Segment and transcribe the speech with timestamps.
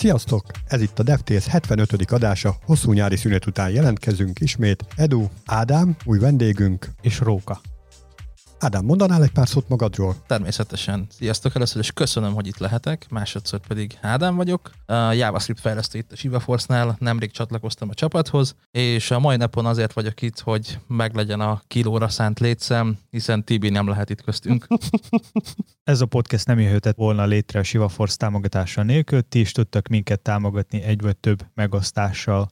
[0.00, 0.44] Sziasztok!
[0.66, 2.10] Ez itt a DevTales 75.
[2.10, 4.84] adása, hosszú nyári szünet után jelentkezünk ismét.
[4.96, 6.90] Edu, Ádám, új vendégünk.
[7.02, 7.60] És Róka.
[8.62, 10.16] Ádám, mondanál egy pár szót magadról?
[10.26, 11.06] Természetesen.
[11.10, 13.06] Sziasztok először, és köszönöm, hogy itt lehetek.
[13.10, 14.70] Másodszor pedig Ádám vagyok.
[14.86, 19.92] A JavaScript fejlesztő itt a ShivaForce-nál, nemrég csatlakoztam a csapathoz, és a mai napon azért
[19.92, 24.66] vagyok itt, hogy meglegyen a kilóra szánt létszem, hiszen Tibi nem lehet itt köztünk.
[25.84, 30.20] Ez a podcast nem jöhetett volna létre a ShivaForce támogatása nélkül, ti is tudtak minket
[30.20, 32.50] támogatni egy vagy több megosztással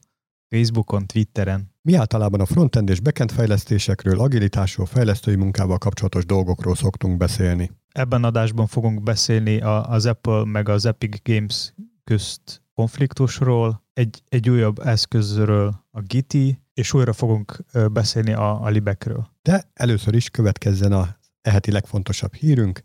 [0.49, 7.17] Facebookon, Twitteren, Mi általában a frontend és backend fejlesztésekről, agilitásról, fejlesztői munkával kapcsolatos dolgokról szoktunk
[7.17, 7.71] beszélni.
[7.93, 11.75] Ebben adásban fogunk beszélni az Apple meg az Epic Games
[12.05, 19.29] közt konfliktusról, egy, egy újabb eszközről, a Giti, és újra fogunk beszélni a, a libekről.
[19.43, 22.83] De először is következzen a eheti legfontosabb hírünk.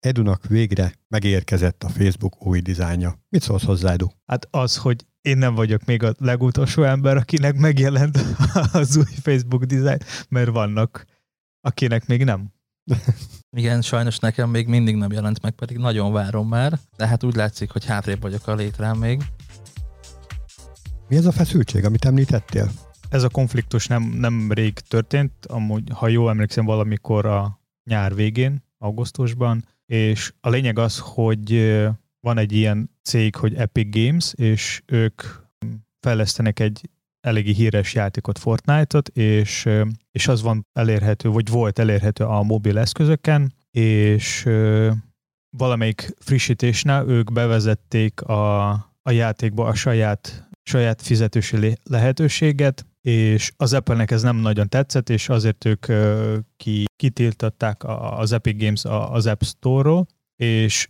[0.00, 3.18] Edunak végre megérkezett a Facebook új dizájnja.
[3.28, 4.06] Mit szólsz hozzá, Edu?
[4.26, 8.18] Hát az, hogy én nem vagyok még a legutolsó ember, akinek megjelent
[8.72, 11.04] az új Facebook design, mert vannak,
[11.60, 12.52] akinek még nem.
[13.50, 17.34] Igen, sajnos nekem még mindig nem jelent meg, pedig nagyon várom már, de hát úgy
[17.34, 19.22] látszik, hogy hátrébb vagyok a létrán még.
[21.08, 22.70] Mi ez a feszültség, amit említettél?
[23.08, 28.64] Ez a konfliktus nem, nem rég történt, amúgy, ha jól emlékszem, valamikor a nyár végén,
[28.78, 31.52] augusztusban, és a lényeg az, hogy
[32.20, 35.22] van egy ilyen cég, hogy Epic Games, és ők
[36.00, 39.68] fejlesztenek egy eléggé híres játékot, Fortnite-ot, és,
[40.10, 44.48] és az van elérhető, vagy volt elérhető a mobil eszközöken, és
[45.56, 48.70] valamelyik frissítésnál ők bevezették a,
[49.02, 55.10] a játékba a saját saját fizetősi lé- lehetőséget, és az Apple-nek ez nem nagyon tetszett,
[55.10, 55.86] és azért ők
[56.56, 60.88] ki, kitiltották a- az Epic Games az App Store-ról, és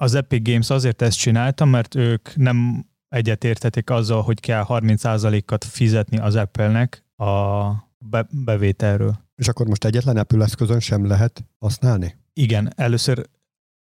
[0.00, 6.18] az Epic Games azért ezt csinálta, mert ők nem egyetértetik azzal, hogy kell 30%-at fizetni
[6.18, 9.18] az Apple-nek a be- bevételről.
[9.36, 12.16] És akkor most egyetlen Apple eszközön sem lehet használni?
[12.32, 13.28] Igen, először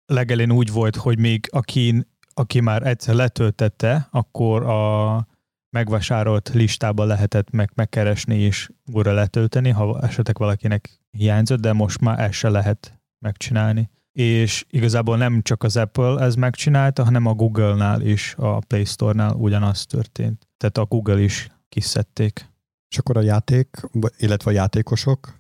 [0.06, 5.28] legelén úgy volt, hogy még aki, aki már egyszer letöltette, akkor a
[5.70, 12.20] megvásárolt listában lehetett meg, megkeresni és újra letölteni, ha esetleg valakinek hiányzott, de most már
[12.20, 13.90] ezt se lehet megcsinálni.
[14.20, 19.36] És igazából nem csak az Apple ez megcsinálta, hanem a Google-nál is, a Play Store-nál
[19.36, 20.48] ugyanaz történt.
[20.58, 22.50] Tehát a Google is kiszedték.
[22.90, 23.68] És akkor a játék,
[24.18, 25.40] illetve a játékosok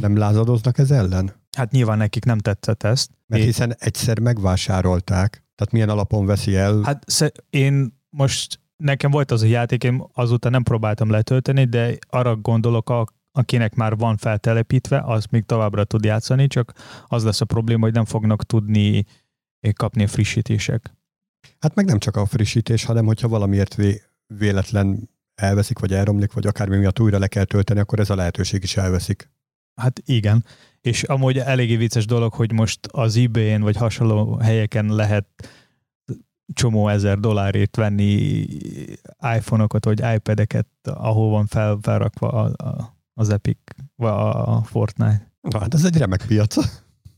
[0.00, 1.32] nem lázadoznak ez ellen?
[1.56, 3.10] Hát nyilván nekik nem tetszett ezt.
[3.26, 6.80] Mert hiszen egyszer megvásárolták, tehát milyen alapon veszi el?
[6.82, 12.36] Hát én most, nekem volt az a játék, én azóta nem próbáltam letölteni, de arra
[12.36, 12.90] gondolok,
[13.38, 16.72] akinek már van feltelepítve, az még továbbra tud játszani, csak
[17.06, 19.04] az lesz a probléma, hogy nem fognak tudni
[19.72, 20.92] kapni a frissítések.
[21.58, 26.46] Hát meg nem csak a frissítés, hanem hogyha valamiért vé- véletlen elveszik, vagy elromlik, vagy
[26.46, 29.30] akármi miatt újra le kell tölteni, akkor ez a lehetőség is elveszik.
[29.80, 30.44] Hát igen,
[30.80, 35.26] és amúgy eléggé vicces dolog, hogy most az ebay-en vagy hasonló helyeken lehet
[36.52, 38.46] csomó ezer dollárért venni
[39.36, 43.58] iPhone-okat vagy iPad-eket, ahol van fel, felrakva a, a, az Epic,
[43.96, 45.32] vagy a, Fortnite.
[45.40, 46.56] Na, hát ez egy remek piac.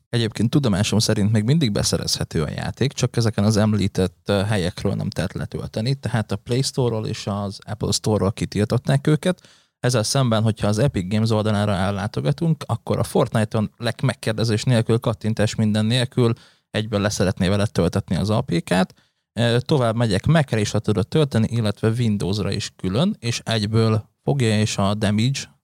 [0.08, 5.10] Egyébként tudomásom szerint még mindig beszerezhető a játék, csak ezeken az említett ö, helyekről nem
[5.10, 9.48] tehet letölteni, tehát a Play Store-ról és az Apple Store-ról kitiltották őket.
[9.78, 13.70] Ezzel szemben, hogyha az Epic Games oldalára ellátogatunk, akkor a Fortnite-on
[14.02, 16.32] megkérdezés nélkül, kattintás minden nélkül
[16.70, 18.94] egyből leszeretné vele töltetni az APK-t.
[19.32, 24.60] Ö, Tovább megyek, Mac-re is le tudod tölteni, illetve Windows-ra is külön, és egyből fogja
[24.60, 25.58] és a Damage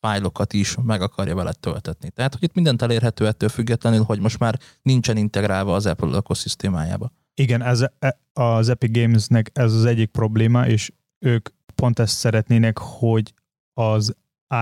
[0.00, 2.10] fájlokat is meg akarja vele töltetni.
[2.10, 7.12] Tehát, hogy itt mindent elérhető ettől függetlenül, hogy most már nincsen integrálva az Apple ökoszisztémájába.
[7.34, 12.78] Igen, ez, e- az Epic Gamesnek ez az egyik probléma, és ők pont ezt szeretnének,
[12.78, 13.34] hogy
[13.72, 14.16] az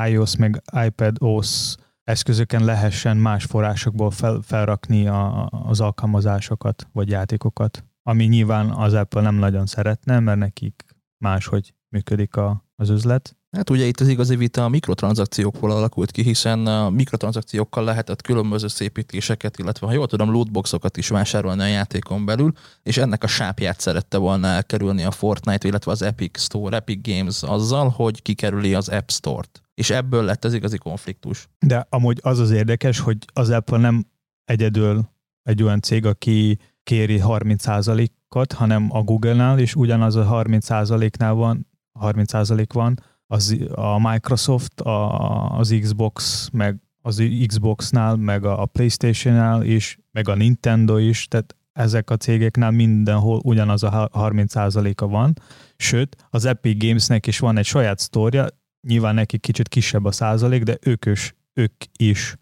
[0.06, 1.74] iOS meg iPad OS
[2.04, 9.20] eszközöken lehessen más forrásokból fel, felrakni a, az alkalmazásokat vagy játékokat, ami nyilván az Apple
[9.20, 10.84] nem nagyon szeretne, mert nekik
[11.18, 13.36] máshogy működik a, az üzlet.
[13.50, 18.68] Hát ugye itt az igazi vita a mikrotranszakciókból alakult ki, hiszen a mikrotranszakciókkal lehetett különböző
[18.68, 22.52] szépítéseket, illetve ha jól tudom, lootboxokat is vásárolni a játékon belül,
[22.82, 27.42] és ennek a sápját szerette volna elkerülni a Fortnite, illetve az Epic Store, Epic Games
[27.42, 29.62] azzal, hogy kikerüli az App Store-t.
[29.74, 31.48] És ebből lett az igazi konfliktus.
[31.58, 34.06] De amúgy az az érdekes, hogy az Apple nem
[34.44, 35.08] egyedül
[35.42, 41.66] egy olyan cég, aki kéri 30%-ot, hanem a Google-nál is ugyanaz a 30%-nál van,
[42.00, 49.98] 30% van, az, a Microsoft, a, az Xbox, meg az Xbox-nál, meg a, PlayStation-nál is,
[50.12, 55.32] meg a Nintendo is, tehát ezek a cégeknál mindenhol ugyanaz a 30%-a van,
[55.76, 58.46] sőt, az Epic Gamesnek is van egy saját sztória,
[58.88, 62.36] nyilván neki kicsit kisebb a százalék, de ők is, ők is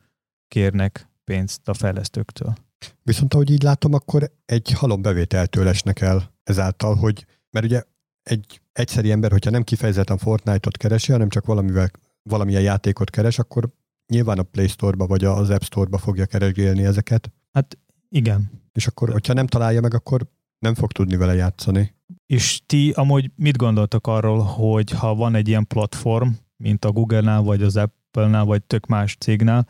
[0.48, 2.54] kérnek pénzt a fejlesztőktől.
[3.02, 7.82] Viszont ahogy így látom, akkor egy halom bevételtől esnek el ezáltal, hogy, mert ugye
[8.24, 11.90] egy egyszeri ember, hogyha nem kifejezetten Fortnite-ot keresi, hanem csak valamivel,
[12.22, 13.68] valamilyen játékot keres, akkor
[14.06, 17.32] nyilván a Play Store-ba vagy az App Store-ba fogja keresgélni ezeket.
[17.52, 17.78] Hát
[18.08, 18.50] igen.
[18.72, 20.26] És akkor, hogyha nem találja meg, akkor
[20.58, 21.94] nem fog tudni vele játszani.
[22.26, 27.42] És ti amúgy mit gondoltok arról, hogy ha van egy ilyen platform, mint a Google-nál,
[27.42, 29.68] vagy az Apple-nál, vagy tök más cégnál,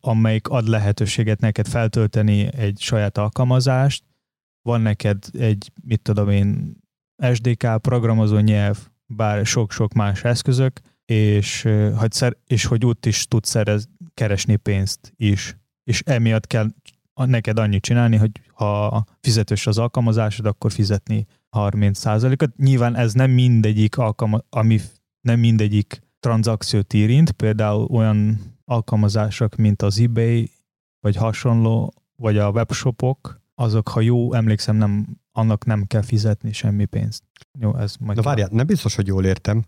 [0.00, 4.04] amelyik ad lehetőséget neked feltölteni egy saját alkalmazást,
[4.62, 6.76] van neked egy, mit tudom én,
[7.32, 13.48] SDK, programozó nyelv, bár sok-sok más eszközök, és hogy, szer, és hogy ott is tudsz
[13.48, 15.56] szerez, keresni pénzt is.
[15.84, 16.66] És emiatt kell
[17.14, 21.26] neked annyit csinálni, hogy ha fizetős az alkalmazásod, akkor fizetni
[21.56, 22.56] 30%-ot.
[22.56, 24.80] Nyilván ez nem mindegyik alkalma, ami
[25.20, 30.50] nem mindegyik tranzakciót érint, például olyan alkalmazások, mint az eBay,
[31.00, 36.84] vagy hasonló, vagy a webshopok, azok, ha jó emlékszem, nem, annak nem kell fizetni semmi
[36.84, 37.22] pénzt.
[37.58, 38.16] Jó, ez majd...
[38.16, 39.64] Na várjál, nem biztos, hogy jól értem.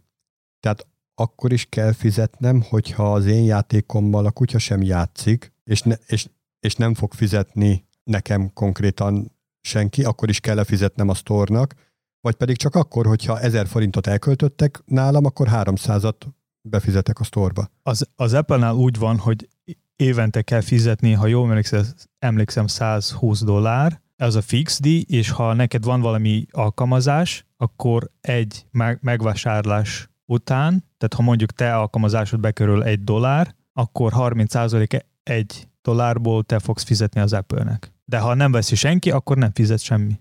[0.61, 5.94] Tehát akkor is kell fizetnem, hogyha az én játékommal a kutya sem játszik, és, ne,
[6.06, 6.28] és,
[6.61, 11.75] és nem fog fizetni nekem konkrétan senki, akkor is kell fizetnem a sztornak,
[12.20, 16.26] vagy pedig csak akkor, hogyha 1000 forintot elköltöttek nálam, akkor 300-at
[16.69, 17.70] befizetek a sztorba.
[17.82, 19.49] Az, az Apple-nál úgy van, hogy
[19.96, 21.84] évente kell fizetni, ha jól emlékszem,
[22.19, 28.66] emlékszem 120 dollár, ez a fix díj, és ha neked van valami alkalmazás, akkor egy
[29.00, 36.58] megvásárlás után, tehát ha mondjuk te alkalmazásod bekerül egy dollár, akkor 30% egy dollárból te
[36.58, 37.93] fogsz fizetni az Apple-nek.
[38.05, 40.20] De ha nem veszi senki, akkor nem fizet semmi.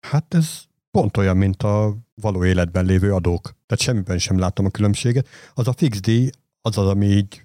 [0.00, 3.42] Hát ez pont olyan, mint a való életben lévő adók.
[3.42, 5.28] Tehát semmiben sem látom a különbséget.
[5.54, 6.30] Az a fix díj,
[6.60, 7.42] az az, ami így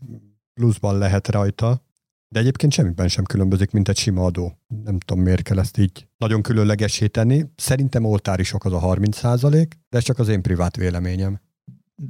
[0.54, 1.85] pluszban lehet rajta,
[2.28, 4.60] de egyébként semmiben sem különbözik, mint egy sima adó.
[4.84, 7.46] Nem tudom, miért kell ezt így nagyon különlegesé tenni.
[7.56, 11.42] Szerintem oltári sok az a 30 százalék, de ez csak az én privát véleményem.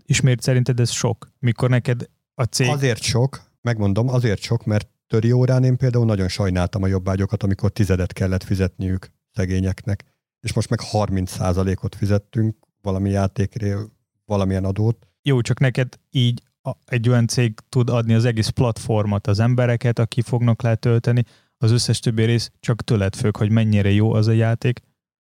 [0.05, 1.31] És miért szerinted ez sok?
[1.39, 2.69] Mikor neked a cég...
[2.69, 7.71] Azért sok, megmondom, azért sok, mert töri órán én például nagyon sajnáltam a jobbágyokat, amikor
[7.71, 10.03] tizedet kellett fizetniük szegényeknek.
[10.39, 13.77] És most meg 30 százalékot fizettünk valami játékre,
[14.25, 15.07] valamilyen adót.
[15.21, 16.41] Jó, csak neked így
[16.85, 21.23] egy olyan cég tud adni az egész platformot, az embereket, aki fognak letölteni,
[21.57, 24.79] az összes többi rész csak tőled függ, hogy mennyire jó az a játék.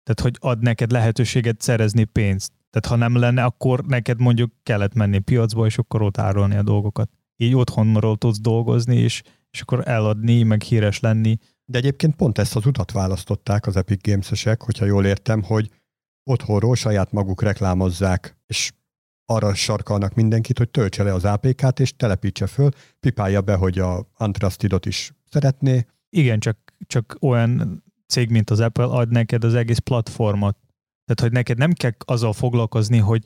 [0.03, 2.51] Tehát, hogy ad neked lehetőséget szerezni pénzt.
[2.69, 6.63] Tehát, ha nem lenne, akkor neked mondjuk kellett menni piacba, és akkor ott árulni a
[6.63, 7.09] dolgokat.
[7.38, 9.21] Így otthonról tudsz dolgozni, és,
[9.51, 11.38] és akkor eladni, meg híres lenni.
[11.65, 15.69] De egyébként pont ezt az utat választották az Epic Games-esek, hogyha jól értem, hogy
[16.24, 18.71] otthonról saját maguk reklámozzák, és
[19.25, 24.09] arra sarkalnak mindenkit, hogy töltse le az APK-t, és telepítse föl, pipálja be, hogy a
[24.17, 25.85] Antrustedot is szeretné.
[26.09, 30.57] Igen, csak, csak olyan cég, mint az Apple ad neked az egész platformot.
[31.05, 33.23] Tehát, hogy neked nem kell azzal foglalkozni, hogy,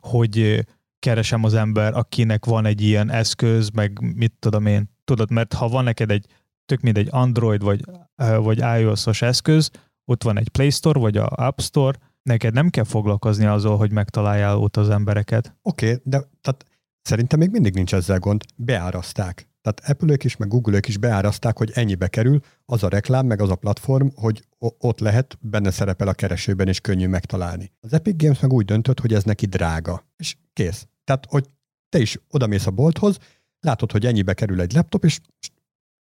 [0.00, 0.66] hogy
[0.98, 4.90] keresem az ember, akinek van egy ilyen eszköz, meg mit tudom én.
[5.04, 6.26] Tudod, mert ha van neked egy
[6.64, 7.84] tök mint egy Android vagy,
[8.16, 9.70] vagy iOS-os eszköz,
[10.04, 13.92] ott van egy Play Store vagy a App Store, neked nem kell foglalkozni azzal, hogy
[13.92, 15.56] megtaláljál ott az embereket.
[15.62, 16.64] Oké, okay, de tehát
[17.02, 18.44] szerintem még mindig nincs ezzel gond.
[18.56, 19.48] Beáraszták.
[19.62, 23.50] Tehát apple is, meg google is beáraszták, hogy ennyibe kerül az a reklám, meg az
[23.50, 27.72] a platform, hogy ott lehet, benne szerepel a keresőben, és könnyű megtalálni.
[27.80, 30.06] Az Epic Games meg úgy döntött, hogy ez neki drága.
[30.16, 30.86] És kész.
[31.04, 31.48] Tehát, hogy
[31.88, 33.18] te is odamész a bolthoz,
[33.60, 35.20] látod, hogy ennyibe kerül egy laptop, és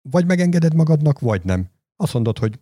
[0.09, 1.69] vagy megengeded magadnak, vagy nem.
[1.95, 2.59] Azt mondod, hogy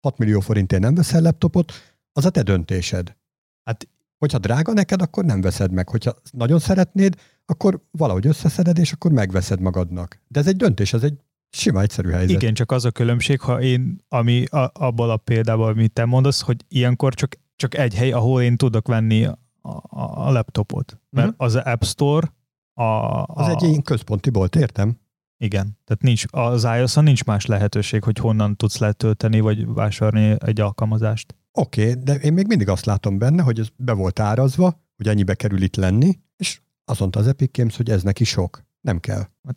[0.00, 1.72] 6 millió forintért nem veszel laptopot,
[2.12, 3.16] az a te döntésed.
[3.64, 3.88] Hát,
[4.18, 5.88] hogyha drága neked, akkor nem veszed meg.
[5.88, 7.14] Hogyha nagyon szeretnéd,
[7.46, 10.20] akkor valahogy összeszeded, és akkor megveszed magadnak.
[10.28, 11.18] De ez egy döntés, ez egy
[11.50, 12.42] sima, egyszerű helyzet.
[12.42, 16.40] Igen, csak az a különbség, ha én, ami a, abban a példában, amit te mondasz,
[16.40, 21.00] hogy ilyenkor csak, csak egy hely, ahol én tudok venni a, a, a laptopot.
[21.10, 21.36] Mert mm-hmm.
[21.36, 22.32] az App Store
[22.74, 23.26] a, a...
[23.28, 24.98] Az egy ilyen központi bolt, értem?
[25.36, 30.60] Igen, tehát nincs, az ios nincs más lehetőség, hogy honnan tudsz letölteni, vagy vásárolni egy
[30.60, 31.34] alkalmazást.
[31.52, 35.08] Oké, okay, de én még mindig azt látom benne, hogy ez be volt árazva, hogy
[35.08, 38.64] ennyibe kerül itt lenni, és azt mondta az Epic Games, hogy ez neki sok.
[38.80, 39.26] Nem kell.
[39.42, 39.56] Hát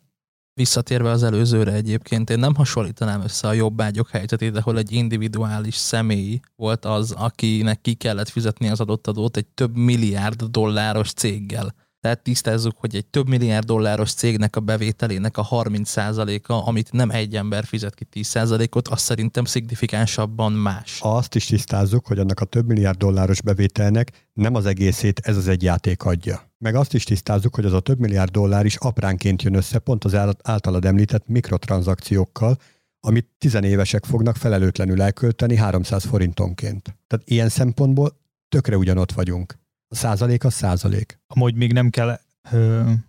[0.54, 6.40] visszatérve az előzőre egyébként, én nem hasonlítanám össze a jobbágyok helyzetét, ahol egy individuális személy
[6.56, 11.74] volt az, akinek ki kellett fizetni az adott adót egy több milliárd dolláros céggel.
[12.04, 17.36] Tehát tisztázzuk, hogy egy több milliárd dolláros cégnek a bevételének a 30%-a, amit nem egy
[17.36, 20.98] ember fizet ki 10%-ot, az szerintem szignifikánsabban más.
[21.02, 25.48] Azt is tisztázzuk, hogy annak a több milliárd dolláros bevételnek nem az egészét ez az
[25.48, 26.52] egy játék adja.
[26.58, 30.04] Meg azt is tisztázzuk, hogy az a több milliárd dollár is apránként jön össze pont
[30.04, 32.58] az általad említett mikrotranszakciókkal,
[33.00, 36.96] amit tizenévesek fognak felelőtlenül elkölteni 300 forintonként.
[37.06, 39.62] Tehát ilyen szempontból tökre ugyanott vagyunk.
[39.88, 41.20] A százalék a százalék.
[41.26, 42.18] Amúgy még nem kell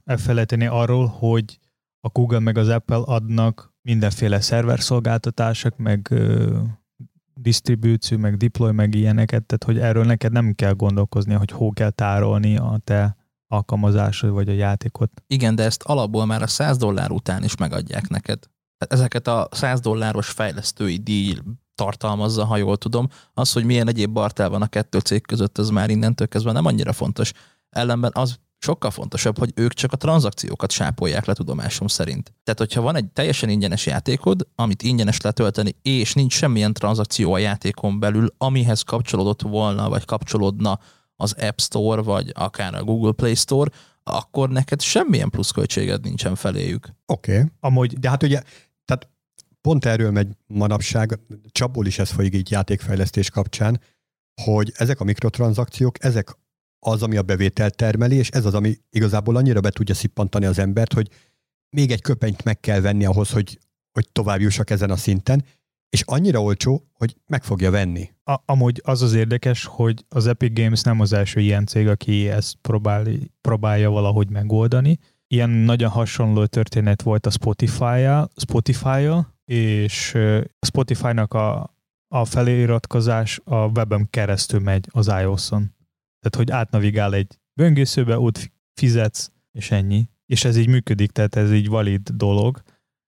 [0.03, 1.59] elfelejteni arról, hogy
[1.99, 6.59] a Google meg az Apple adnak mindenféle szerverszolgáltatások, meg ö,
[7.33, 11.89] disztribúció, meg deploy, meg ilyeneket, tehát hogy erről neked nem kell gondolkozni, hogy hol kell
[11.89, 13.15] tárolni a te
[13.47, 15.11] alkalmazásod vagy a játékot.
[15.27, 18.39] Igen, de ezt alapból már a 100 dollár után is megadják neked.
[18.77, 21.37] Ezeket a 100 dolláros fejlesztői díj
[21.75, 23.07] tartalmazza, ha jól tudom.
[23.33, 26.65] Az, hogy milyen egyéb bartál van a kettő cég között, az már innentől kezdve nem
[26.65, 27.31] annyira fontos.
[27.69, 32.33] Ellenben az sokkal fontosabb, hogy ők csak a tranzakciókat sápolják le tudomásom szerint.
[32.43, 37.37] Tehát, hogyha van egy teljesen ingyenes játékod, amit ingyenes letölteni, és nincs semmilyen tranzakció a
[37.37, 40.79] játékon belül, amihez kapcsolódott volna, vagy kapcsolódna
[41.15, 43.71] az App Store, vagy akár a Google Play Store,
[44.03, 46.89] akkor neked semmilyen pluszköltséged nincsen feléjük.
[47.05, 47.31] Oké.
[47.31, 47.45] Okay.
[47.59, 48.41] Amúgy, de hát ugye
[49.65, 51.19] pont erről megy manapság,
[51.51, 53.81] csapból is ez folyik így játékfejlesztés kapcsán,
[54.41, 56.37] hogy ezek a mikrotranszakciók, ezek
[56.79, 60.59] az, ami a bevételt termeli, és ez az, ami igazából annyira be tudja szippantani az
[60.59, 61.09] embert, hogy
[61.75, 63.59] még egy köpenyt meg kell venni ahhoz, hogy,
[63.91, 65.43] hogy tovább jussak ezen a szinten,
[65.89, 68.09] és annyira olcsó, hogy meg fogja venni.
[68.23, 72.29] A, amúgy az az érdekes, hogy az Epic Games nem az első ilyen cég, aki
[72.29, 73.07] ezt próbál,
[73.41, 74.97] próbálja valahogy megoldani.
[75.27, 80.13] Ilyen nagyon hasonló történet volt a Spotify-jal, Spotify-jal és
[80.59, 81.75] a Spotify-nak a,
[82.07, 85.75] a feliratkozás a webem keresztül megy az iOS-on.
[86.19, 90.09] Tehát, hogy átnavigál egy böngészőbe, ott fizetsz, és ennyi.
[90.25, 92.61] És ez így működik, tehát ez így valid dolog.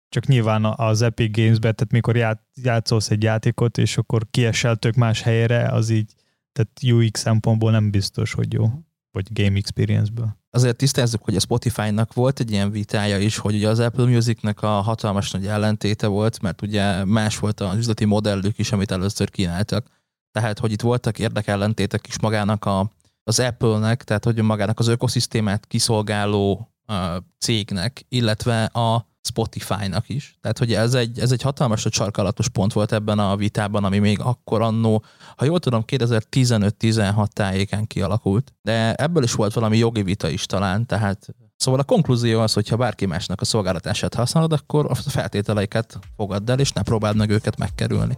[0.09, 4.95] Csak nyilván az Epic Games-ben, tehát mikor ját, játszolsz egy játékot, és akkor kiesel tök
[4.95, 6.13] más helyre, az így,
[6.51, 8.69] tehát UX szempontból nem biztos, hogy jó,
[9.11, 13.69] vagy game experience-ből azért tisztázzuk, hogy a Spotify-nak volt egy ilyen vitája is, hogy ugye
[13.69, 18.57] az Apple Music-nek a hatalmas nagy ellentéte volt, mert ugye más volt az üzleti modellük
[18.57, 19.87] is, amit először kínáltak.
[20.31, 22.91] Tehát, hogy itt voltak érdekellentétek is magának a,
[23.23, 26.95] az Apple-nek, tehát hogy magának az ökoszisztémát kiszolgáló uh,
[27.39, 30.37] cégnek, illetve a Spotify-nak is.
[30.41, 34.19] Tehát, hogy ez egy, ez egy hatalmas sarkalatos pont volt ebben a vitában, ami még
[34.19, 35.03] akkor annó,
[35.35, 38.53] ha jól tudom, 2015-16 tájéken kialakult.
[38.61, 42.67] De ebből is volt valami jogi vita is talán, tehát Szóval a konklúzió az, hogy
[42.67, 47.29] ha bárki másnak a szolgáltatását használod, akkor a feltételeiket fogadd el, és ne próbáld meg
[47.29, 48.17] őket megkerülni.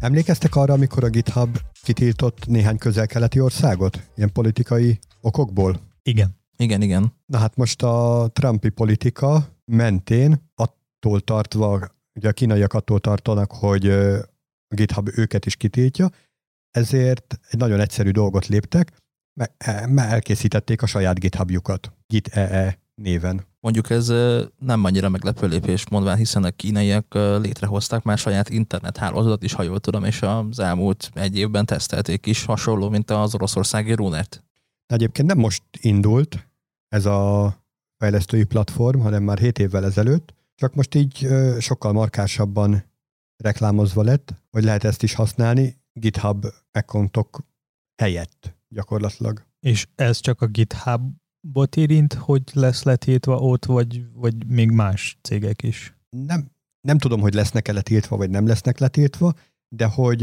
[0.00, 4.02] Emlékeztek arra, amikor a GitHub kitiltott néhány közel-keleti országot?
[4.16, 5.80] Ilyen politikai okokból?
[6.02, 6.36] Igen.
[6.56, 7.12] Igen, igen.
[7.26, 13.88] Na hát most a Trumpi politika mentén attól tartva, ugye a kínaiak attól tartanak, hogy
[13.88, 16.10] a GitHub őket is kitiltja,
[16.70, 18.92] ezért egy nagyon egyszerű dolgot léptek,
[19.88, 23.46] mert elkészítették a saját GitHubjukat, GitEE néven.
[23.60, 24.08] Mondjuk ez
[24.58, 29.80] nem annyira meglepő lépés, mondván, hiszen a kínaiak létrehozták már saját internethálózatot is, ha jól
[29.80, 34.43] tudom, és az elmúlt egy évben tesztelték is, hasonló, mint az oroszországi Runert.
[34.86, 36.48] Egyébként nem most indult
[36.88, 37.52] ez a
[37.96, 42.84] fejlesztői platform, hanem már 7 évvel ezelőtt, csak most így sokkal markásabban
[43.36, 47.46] reklámozva lett, hogy lehet ezt is használni GitHub accountok
[48.02, 49.46] helyett gyakorlatilag.
[49.60, 55.62] És ez csak a GitHub-bot érint, hogy lesz letiltva ott, vagy, vagy még más cégek
[55.62, 55.96] is?
[56.10, 56.50] Nem,
[56.80, 59.34] nem tudom, hogy lesznek-e letiltva, vagy nem lesznek letiltva,
[59.68, 60.22] de hogy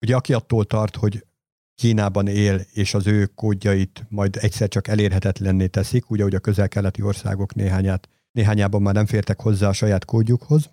[0.00, 1.26] ugye aki attól tart, hogy
[1.74, 7.02] Kínában él, és az ő kódjait majd egyszer csak elérhetetlenné teszik, ugye, hogy a közel-keleti
[7.02, 10.70] országok néhányát, néhányában már nem fértek hozzá a saját kódjukhoz.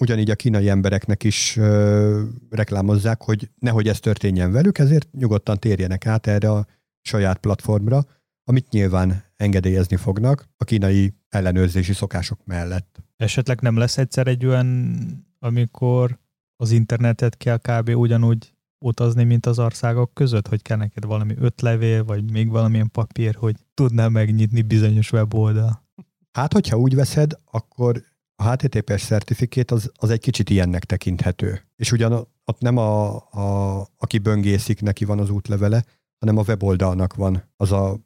[0.00, 6.06] Ugyanígy a kínai embereknek is ö, reklámozzák, hogy nehogy ez történjen velük, ezért nyugodtan térjenek
[6.06, 6.66] át erre a
[7.00, 8.06] saját platformra,
[8.44, 13.02] amit nyilván engedélyezni fognak a kínai ellenőrzési szokások mellett.
[13.16, 14.98] Esetleg nem lesz egyszer egy olyan,
[15.38, 16.18] amikor
[16.56, 17.88] az internetet kell kb.
[17.88, 22.90] ugyanúgy utazni, mint az országok között, hogy kell neked valami öt levél, vagy még valamilyen
[22.90, 25.86] papír, hogy tudnál megnyitni bizonyos weboldal?
[26.32, 28.02] Hát, hogyha úgy veszed, akkor
[28.42, 31.60] a HTTPS certifikét az, az egy kicsit ilyennek tekinthető.
[31.76, 35.84] És ugyan ott nem a, a, aki böngészik, neki van az útlevele,
[36.18, 37.98] hanem a weboldalnak van az a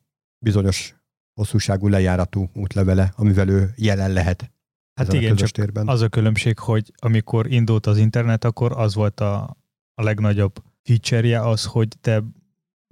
[0.45, 0.95] bizonyos
[1.35, 4.53] hosszúságú lejáratú útlevele, amivel ő jelen lehet.
[4.95, 5.89] Hát igen, a csak térben.
[5.89, 9.57] az a különbség, hogy amikor indult az internet, akkor az volt a,
[10.03, 12.23] a legnagyobb feature az, hogy te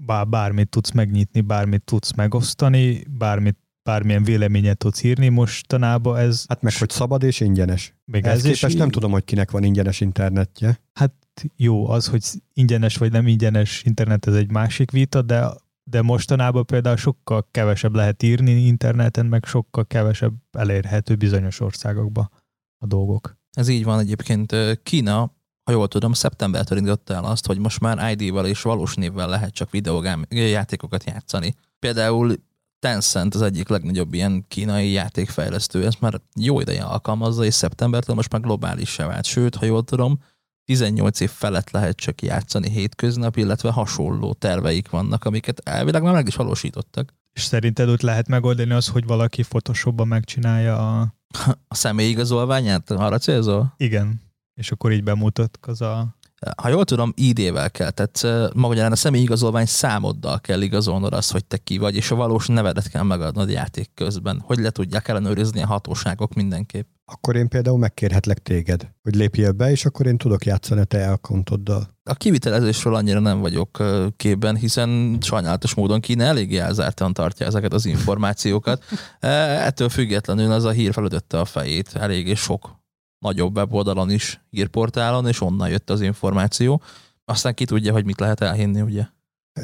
[0.06, 6.44] bár, bármit tudsz megnyitni, bármit tudsz megosztani, bármit bármilyen véleményet tudsz írni mostanában ez...
[6.48, 7.94] Hát meg, hogy szabad és ingyenes.
[8.04, 10.80] Még ez képest nem tudom, hogy kinek van ingyenes internetje.
[10.92, 11.12] Hát
[11.56, 15.50] jó, az, hogy ingyenes vagy nem ingyenes internet, ez egy másik vita, de,
[15.84, 22.30] de mostanában például sokkal kevesebb lehet írni interneten, meg sokkal kevesebb elérhető bizonyos országokba
[22.78, 23.38] a dolgok.
[23.50, 24.56] Ez így van egyébként.
[24.82, 25.34] Kína,
[25.70, 29.52] ha jól tudom, szeptembertől indította el azt, hogy most már ID-val és valós névvel lehet
[29.52, 31.54] csak videójátékokat játszani.
[31.78, 32.34] Például
[32.78, 38.32] Tencent az egyik legnagyobb ilyen kínai játékfejlesztő, ezt már jó ideje alkalmazza, és szeptembertől most
[38.32, 39.24] már globális se vált.
[39.24, 40.22] Sőt, ha jól tudom,
[40.64, 46.26] 18 év felett lehet csak játszani hétköznap, illetve hasonló terveik vannak, amiket elvileg már meg
[46.26, 47.14] is valósítottak.
[47.32, 51.14] És szerinted ott lehet megoldani az, hogy valaki Photoshopban megcsinálja a...
[51.68, 52.90] A személyi igazolványát?
[52.90, 53.74] Arra célzol?
[53.76, 54.29] Igen.
[54.60, 56.18] És akkor így bemutatkoz a
[56.56, 61.44] ha jól tudom, ID-vel kell, tehát magyarán a személyi igazolvány számoddal kell igazolnod azt, hogy
[61.44, 65.62] te ki vagy, és a valós nevedet kell megadnod játék közben, hogy le tudják ellenőrizni
[65.62, 66.86] a hatóságok mindenképp.
[67.04, 70.98] Akkor én például megkérhetlek téged, hogy lépjél be, és akkor én tudok játszani a te
[70.98, 71.88] elkontoddal.
[72.04, 73.82] A kivitelezésről annyira nem vagyok
[74.16, 78.84] képben, hiszen sajnálatos módon Kína elég elzártan tartja ezeket az információkat.
[79.68, 82.79] Ettől függetlenül az a hír felütötte a fejét, eléggé sok
[83.20, 86.82] nagyobb weboldalon is, hírportálon, és onnan jött az információ.
[87.24, 89.06] Aztán ki tudja, hogy mit lehet elhinni, ugye?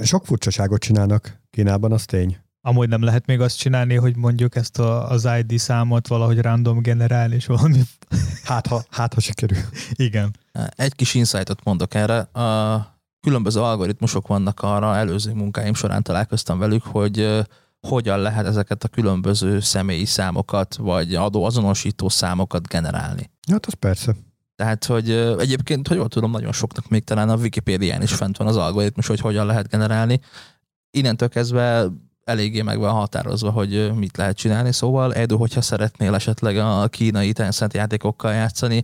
[0.03, 2.39] Sok furcsaságot csinálnak Kínában, az tény.
[2.61, 6.83] Amúgy nem lehet még azt csinálni, hogy mondjuk ezt a, az ID számot valahogy random
[6.83, 7.81] generálni, és valami...
[8.45, 9.59] Hát ha, hát, ha sikerül.
[9.93, 10.37] Igen.
[10.77, 12.19] Egy kis insightot mondok erre.
[12.19, 17.45] A különböző algoritmusok vannak arra, előző munkáim során találkoztam velük, hogy
[17.87, 23.31] hogyan lehet ezeket a különböző személyi számokat, vagy adóazonosító számokat generálni.
[23.51, 24.17] Hát az persze.
[24.57, 28.47] Tehát, hogy egyébként, hogy jól tudom, nagyon soknak még talán a Wikipédián is fent van
[28.47, 30.21] az algoritmus, hogy hogyan lehet generálni.
[30.91, 31.89] Innentől kezdve
[32.25, 34.73] eléggé meg van határozva, hogy mit lehet csinálni.
[34.73, 38.83] Szóval, Edu, hogyha szeretnél esetleg a kínai Tencent játékokkal játszani,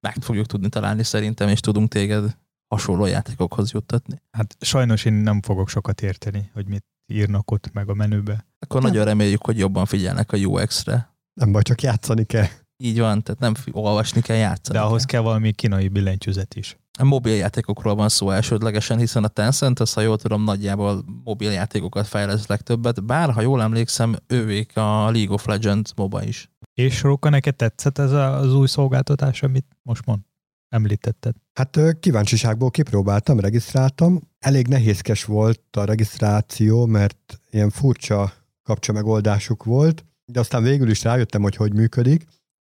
[0.00, 2.36] meg fogjuk tudni találni szerintem, és tudunk téged
[2.68, 4.22] hasonló játékokhoz juttatni.
[4.30, 8.46] Hát sajnos én nem fogok sokat érteni, hogy mit írnak ott meg a menübe.
[8.58, 11.14] Akkor nagyon reméljük, hogy jobban figyelnek a UX-re.
[11.40, 12.46] Nem baj, csak játszani kell.
[12.76, 15.20] Így van, tehát nem olvasni kell, játszani De ahhoz kell.
[15.20, 16.78] kell valami kínai billentyűzet is.
[16.98, 22.46] A mobiljátékokról van szó elsődlegesen, hiszen a Tencent, az, ha jól tudom, nagyjából mobiljátékokat fejlesz
[22.46, 26.50] legtöbbet, bár, ha jól emlékszem, ővék a League of Legends MOBA is.
[26.74, 30.20] És Róka, neked tetszett ez az új szolgáltatás, amit most mond?
[30.68, 31.34] Említetted.
[31.52, 34.20] Hát kíváncsiságból kipróbáltam, regisztráltam.
[34.40, 41.04] Elég nehézkes volt a regisztráció, mert ilyen furcsa kapcsa megoldásuk volt, de aztán végül is
[41.04, 42.26] rájöttem, hogy hogy működik,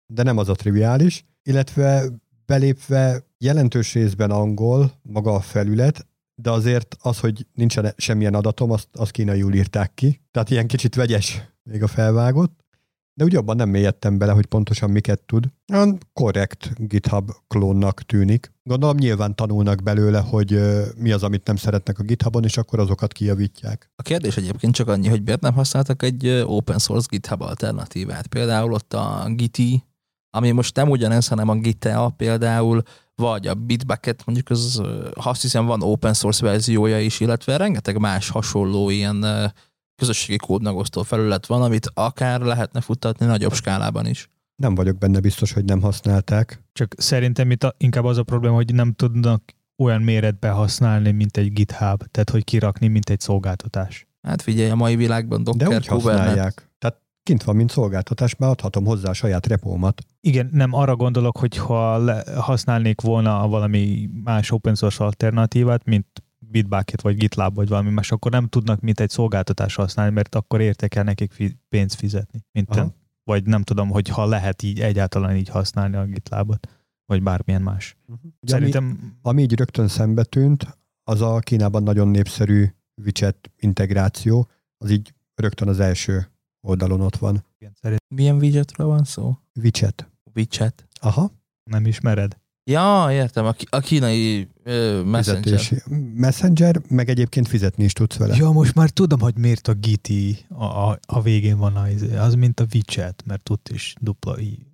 [0.06, 2.04] de nem az a triviális, illetve
[2.46, 8.88] belépve jelentős részben angol maga a felület, de azért az, hogy nincsen semmilyen adatom, azt,
[8.92, 10.20] azt kínaiul írták ki.
[10.30, 12.61] Tehát ilyen kicsit vegyes még a felvágott
[13.14, 15.44] de úgy abban nem mélyedtem bele, hogy pontosan miket tud.
[15.72, 18.52] Olyan korrekt GitHub klónnak tűnik.
[18.62, 20.60] Gondolom nyilván tanulnak belőle, hogy
[20.96, 23.90] mi az, amit nem szeretnek a GitHubon, és akkor azokat kijavítják.
[23.96, 28.26] A kérdés egyébként csak annyi, hogy miért nem használtak egy open source GitHub alternatívát.
[28.26, 29.84] Például ott a Giti,
[30.30, 32.82] ami most nem ugyanez, hanem a Gitea például,
[33.14, 34.82] vagy a Bitbucket, mondjuk az,
[35.14, 39.24] azt hiszem van open source verziója is, illetve rengeteg más hasonló ilyen
[39.96, 44.30] közösségi kódmegosztó felület van, amit akár lehetne futtatni nagyobb skálában is.
[44.56, 46.62] Nem vagyok benne biztos, hogy nem használták.
[46.72, 51.36] Csak szerintem itt a, inkább az a probléma, hogy nem tudnak olyan méretbe használni, mint
[51.36, 54.06] egy GitHub, tehát hogy kirakni, mint egy szolgáltatás.
[54.22, 56.70] Hát figyelj, a mai világban Docker, De úgy használják.
[56.78, 60.02] Tehát kint van, mint szolgáltatás, mert adhatom hozzá a saját repómat.
[60.20, 66.21] Igen, nem arra gondolok, hogy ha használnék volna valami más open source alternatívát, mint
[66.52, 70.60] Bitbucket vagy GitLab vagy valami más, akkor nem tudnak mint egy szolgáltatás használni, mert akkor
[70.60, 72.44] értek el nekik fi- pénzt fizetni.
[72.52, 72.80] Mint
[73.24, 76.68] vagy nem tudom, hogy ha lehet így egyáltalán így használni a GitLabot,
[77.06, 77.96] vagy bármilyen más.
[78.06, 78.30] Uh-huh.
[78.42, 78.84] Szerintem...
[78.84, 85.14] Ami, ami így rögtön szembe tűnt, az a Kínában nagyon népszerű WeChat integráció, az így
[85.34, 87.44] rögtön az első oldalon ott van.
[88.08, 89.38] Milyen widgetről van szó?
[89.54, 90.10] WeChat.
[90.34, 90.86] WeChat.
[91.00, 91.30] Aha.
[91.64, 92.40] Nem ismered?
[92.64, 95.58] Ja, értem, a, a kínai ö, messenger.
[95.58, 95.82] Fizetési.
[96.14, 98.36] Messenger, meg egyébként fizetni is tudsz vele.
[98.36, 102.34] Ja, most már tudom, hogy miért a Giti a, a, a végén van az, az,
[102.34, 104.66] mint a WeChat, mert tud is dupla i.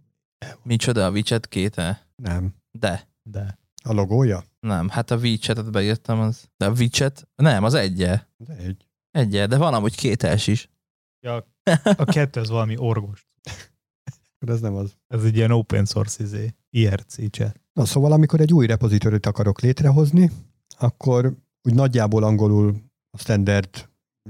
[0.62, 2.06] Micsoda a WeChat két -e?
[2.16, 2.54] Nem.
[2.78, 3.08] De.
[3.22, 3.58] De.
[3.82, 4.44] A logója?
[4.60, 8.20] Nem, hát a WeChat-et beírtam, az, de a WeChat, nem, az egye.
[8.36, 8.86] De egy.
[9.10, 10.70] Egye, de van amúgy két es is.
[11.20, 11.46] Ja,
[11.96, 13.26] a kettő az valami orvos.
[14.46, 14.96] ez nem az.
[15.08, 17.60] Ez egy ilyen open source izé, IRC chat.
[17.78, 20.30] Na szóval, amikor egy új repozitórit akarok létrehozni,
[20.78, 22.74] akkor úgy nagyjából angolul
[23.10, 23.68] a standard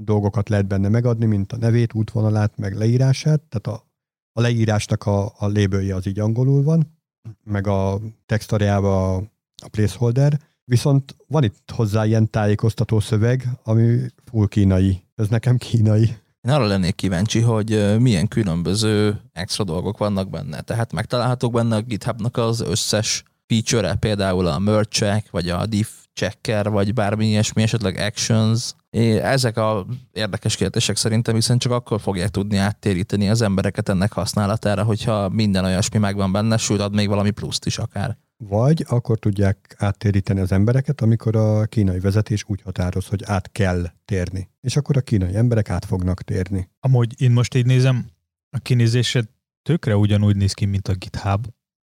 [0.01, 3.87] dolgokat lehet benne megadni, mint a nevét, útvonalát, meg leírását, tehát a,
[4.33, 6.99] a leírásnak a, a labelje az így angolul van,
[7.43, 9.31] meg a textarjában
[9.63, 15.03] a placeholder, viszont van itt hozzá ilyen tájékoztató szöveg, ami full kínai.
[15.15, 16.17] Ez nekem kínai.
[16.41, 20.61] Én arra lennék kíváncsi, hogy milyen különböző extra dolgok vannak benne.
[20.61, 25.89] Tehát megtalálhatók benne a GitHubnak az összes feature-e, például a merge check, vagy a diff
[26.13, 28.73] checker, vagy bármi ilyesmi, esetleg actions.
[29.21, 34.83] Ezek a érdekes kérdések szerintem, hiszen csak akkor fogják tudni áttéríteni az embereket ennek használatára,
[34.83, 38.17] hogyha minden olyasmi megvan benne, sőt ad még valami pluszt is akár.
[38.37, 43.91] Vagy akkor tudják áttéríteni az embereket, amikor a kínai vezetés úgy határoz, hogy át kell
[44.05, 44.49] térni.
[44.61, 46.69] És akkor a kínai emberek át fognak térni.
[46.79, 48.05] Amúgy én most így nézem,
[48.49, 49.23] a kinézése
[49.61, 51.47] tökre ugyanúgy néz ki, mint a GitHub.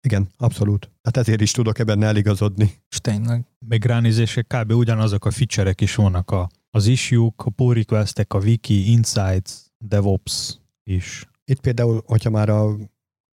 [0.07, 0.91] Igen, abszolút.
[1.03, 2.73] Hát ezért is tudok ebben eligazodni.
[2.89, 3.45] És tényleg.
[3.59, 4.73] Meg ránézésre kb.
[4.73, 10.59] ugyanazok a feature-ek is vannak a, az issue a pull requestek, a wiki, insights, DevOps
[10.85, 11.29] is.
[11.45, 12.77] Itt például, hogyha már a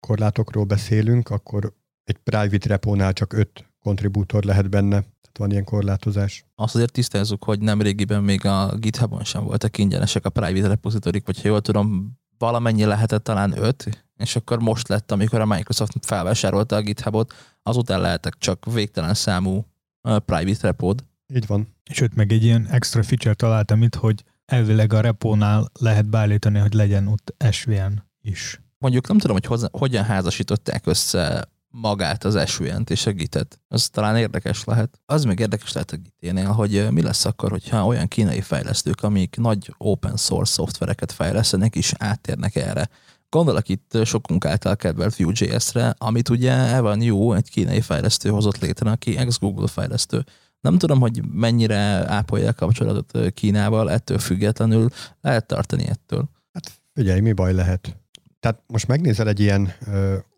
[0.06, 6.44] korlátokról beszélünk, akkor egy private repónál csak öt kontribútor lehet benne, tehát van ilyen korlátozás.
[6.54, 11.26] Azt azért tisztázzuk, hogy nem régiben még a GitHubon sem voltak ingyenesek a private repozitorik,
[11.26, 15.92] vagy ha jól tudom, valamennyi lehetett talán öt, és akkor most lett, amikor a Microsoft
[16.00, 19.66] felvásárolta a GitHubot, azután lehetek csak végtelen számú
[20.00, 21.04] private repód.
[21.34, 21.74] Így van.
[21.90, 26.72] Sőt, meg egy ilyen extra feature találtam itt, hogy elvileg a repónál lehet beállítani, hogy
[26.72, 28.60] legyen ott SVN is.
[28.78, 33.60] Mondjuk nem tudom, hogy hozzá, hogyan házasították össze magát az SVN-t és a Git-et.
[33.68, 35.00] Az talán érdekes lehet.
[35.06, 39.36] Az még érdekes lehet a Git-nél, hogy mi lesz akkor, hogyha olyan kínai fejlesztők, amik
[39.36, 42.88] nagy open source szoftvereket fejlesztenek, is áttérnek erre.
[43.32, 48.90] Gondolok itt sokunk által kedvelt Vue.js-re, amit ugye Evan Yu, egy kínai fejlesztő hozott létre,
[48.90, 50.24] aki ex-Google fejlesztő.
[50.60, 51.76] Nem tudom, hogy mennyire
[52.10, 54.88] ápolja a kapcsolatot Kínával, ettől függetlenül
[55.20, 56.28] lehet tartani ettől.
[56.52, 57.96] Hát figyelj, mi baj lehet?
[58.40, 59.72] Tehát most megnézel egy ilyen,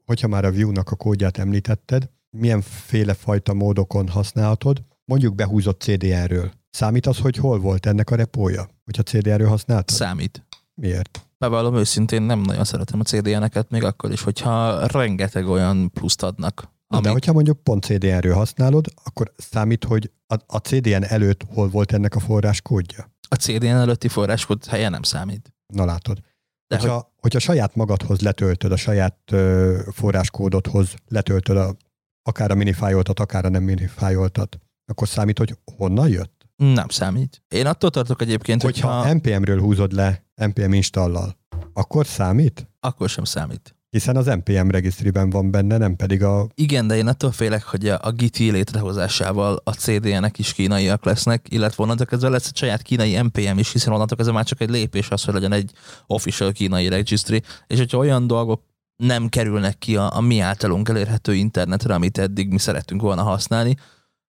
[0.05, 6.53] hogyha már a Vue-nak a kódját említetted, milyen féle fajta módokon használhatod, mondjuk behúzott CDR-ről.
[6.71, 8.69] Számít az, hogy hol volt ennek a repója?
[8.85, 9.97] Hogyha CDR-ről használtad?
[9.97, 10.47] Számít.
[10.75, 11.27] Miért?
[11.49, 16.73] Bevallom őszintén nem nagyon szeretem a CDN-eket, még akkor is, hogyha rengeteg olyan pluszt adnak.
[16.87, 17.03] Ami...
[17.03, 21.93] De hogyha mondjuk pont CDN-ről használod, akkor számít, hogy a, a CDN előtt hol volt
[21.93, 23.13] ennek a forráskódja?
[23.29, 25.55] A CDN előtti forráskód helye nem számít.
[25.67, 26.19] Na látod.
[26.67, 27.05] De hogyha, hogy...
[27.21, 31.77] hogyha saját magadhoz letöltöd, a saját ö, forráskódodhoz letöltöd a,
[32.23, 36.34] akár a minifájoltat, akár a nem minifájoltat, akkor számít, hogy honnan jött?
[36.57, 37.43] Nem számít.
[37.49, 38.93] Én attól tartok egyébként, hogyha...
[38.93, 41.37] hogyha NPM-ről húzod le NPM installal,
[41.73, 42.69] akkor számít?
[42.81, 43.77] Akkor sem számít.
[43.91, 46.49] Hiszen az NPM regisztriben van benne, nem pedig a...
[46.55, 51.47] Igen, de én attól félek, hogy a, a Git létrehozásával a CDN-ek is kínaiak lesznek,
[51.51, 54.71] illetve onnantól kezdve lesz egy saját kínai NPM is, hiszen onnantól kezdve már csak egy
[54.71, 55.73] lépés az, hogy legyen egy
[56.07, 58.63] official kínai registry, és hogyha olyan dolgok
[58.97, 63.77] nem kerülnek ki a, a mi általunk elérhető internetre, amit eddig mi szerettünk volna használni,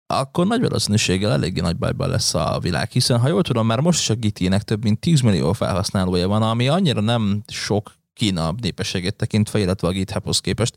[0.06, 3.98] akkor nagy valószínűséggel eléggé nagy bajban lesz a világ, hiszen ha jól tudom, már most
[3.98, 9.16] is a Gitinek több mint 10 millió felhasználója van, ami annyira nem sok Kína népességét
[9.16, 10.74] tekintve, illetve a GitHubhoz képest.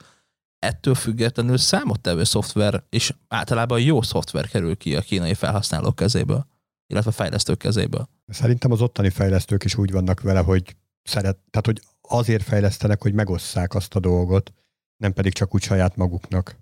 [0.59, 6.47] Ettől függetlenül számottevő szoftver, és általában jó szoftver kerül ki a kínai felhasználók kezéből,
[6.87, 8.09] illetve fejlesztők kezéből.
[8.27, 13.13] Szerintem az ottani fejlesztők is úgy vannak vele, hogy szeret, tehát hogy azért fejlesztenek, hogy
[13.13, 14.53] megosszák azt a dolgot,
[14.97, 16.57] nem pedig csak úgy saját maguknak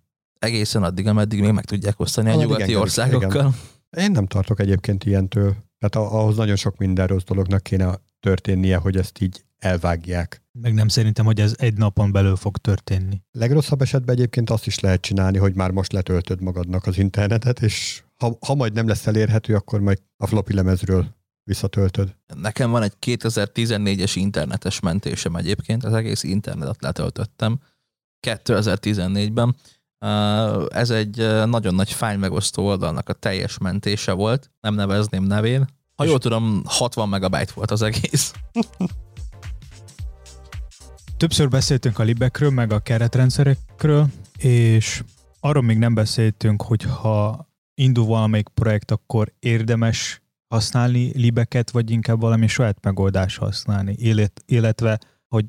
[0.46, 3.30] egészen addig, ameddig még meg tudják osztani a nyugati igen, országokkal.
[3.30, 3.56] Igen.
[4.06, 5.56] Én nem tartok egyébként ilyentől.
[5.80, 10.44] Tehát ahhoz nagyon sok minden rossz dolognak kéne történnie, hogy ezt így elvágják.
[10.52, 13.22] Meg nem szerintem, hogy ez egy napon belül fog történni.
[13.32, 18.04] Legrosszabb esetben egyébként azt is lehet csinálni, hogy már most letöltöd magadnak az internetet, és
[18.16, 22.16] ha, ha majd nem lesz elérhető, akkor majd a floppy lemezről visszatöltöd.
[22.36, 27.60] Nekem van egy 2014-es internetes mentésem egyébként, az egész internetet letöltöttem
[28.28, 29.56] 2014-ben,
[30.70, 35.68] ez egy nagyon nagy fájl megosztó oldalnak a teljes mentése volt, nem nevezném nevén.
[35.96, 38.34] Ha jól tudom, 60 megabyte volt az egész.
[41.18, 45.04] Többször beszéltünk a libekről, meg a keretrendszerekről, és
[45.40, 52.20] arról még nem beszéltünk, hogy ha indul valamelyik projekt, akkor érdemes használni libeket, vagy inkább
[52.20, 53.96] valami saját megoldás használni,
[54.46, 55.46] illetve, hogy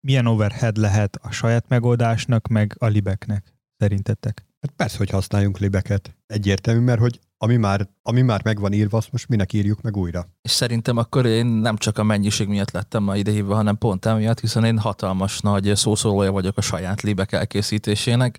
[0.00, 4.44] milyen overhead lehet a saját megoldásnak, meg a libeknek szerintetek?
[4.60, 6.16] Hát persze, hogy használjunk libeket.
[6.26, 9.96] Egyértelmű, mert hogy ami már, ami már meg van írva, azt most minek írjuk meg
[9.96, 10.28] újra.
[10.42, 14.40] És szerintem akkor én nem csak a mennyiség miatt lettem ma idehívva, hanem pont emiatt,
[14.40, 18.38] hiszen én hatalmas nagy szószólója vagyok a saját libek elkészítésének.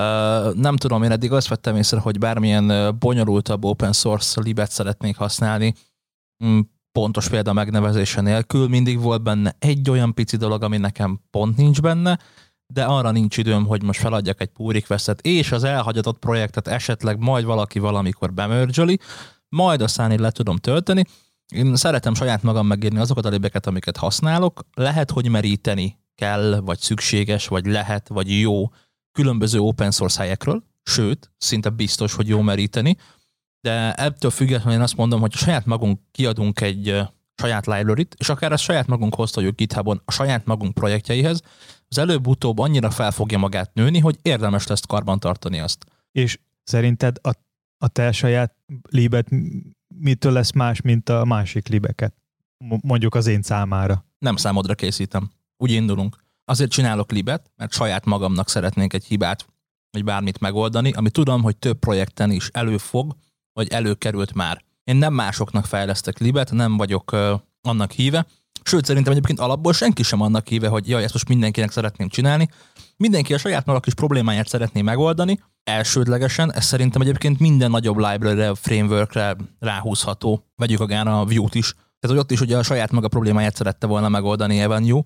[0.00, 5.16] Uh, nem tudom, én eddig azt vettem észre, hogy bármilyen bonyolultabb open source libet szeretnék
[5.16, 5.74] használni,
[6.44, 6.60] mm,
[6.92, 8.68] pontos példa megnevezése nélkül.
[8.68, 12.18] Mindig volt benne egy olyan pici dolog, ami nekem pont nincs benne,
[12.72, 17.18] de arra nincs időm, hogy most feladjak egy pull requestet, és az elhagyatott projektet esetleg
[17.18, 18.98] majd valaki valamikor bemörgyöli,
[19.48, 21.04] majd aztán én le tudom tölteni.
[21.54, 24.60] Én szeretem saját magam megírni azokat a libeket, amiket használok.
[24.74, 28.70] Lehet, hogy meríteni kell, vagy szükséges, vagy lehet, vagy jó
[29.12, 32.96] különböző open source helyekről, sőt, szinte biztos, hogy jó meríteni,
[33.60, 37.00] de ebből függetlenül én azt mondom, hogy saját magunk kiadunk egy
[37.34, 41.42] saját library-t, és akár ezt saját magunk hoztoljuk GitHubon a saját magunk projektjeihez,
[41.92, 45.84] az előbb-utóbb annyira fel fogja magát nőni, hogy érdemes lesz karbantartani azt.
[46.12, 47.30] És szerinted a,
[47.78, 48.54] a te saját
[48.88, 49.28] libet
[49.88, 52.14] mitől lesz más, mint a másik libeket?
[52.82, 54.04] Mondjuk az én számára.
[54.18, 55.30] Nem számodra készítem.
[55.56, 56.16] Úgy indulunk.
[56.44, 59.46] Azért csinálok libet, mert saját magamnak szeretnék egy hibát,
[59.90, 63.16] vagy bármit megoldani, ami tudom, hogy több projekten is előfog,
[63.52, 64.64] vagy előkerült már.
[64.84, 68.26] Én nem másoknak fejlesztek libet, nem vagyok uh, annak híve,
[68.64, 72.48] Sőt, szerintem egyébként alapból senki sem annak híve, hogy jaj, ezt most mindenkinek szeretném csinálni.
[72.96, 78.54] Mindenki a saját maga kis problémáját szeretné megoldani, elsődlegesen, ez szerintem egyébként minden nagyobb library
[78.54, 80.44] frameworkre ráhúzható.
[80.56, 81.72] Vegyük akár a Vue-t is.
[81.72, 85.04] Tehát, hogy ott is ugye a saját maga problémáját szerette volna megoldani Evan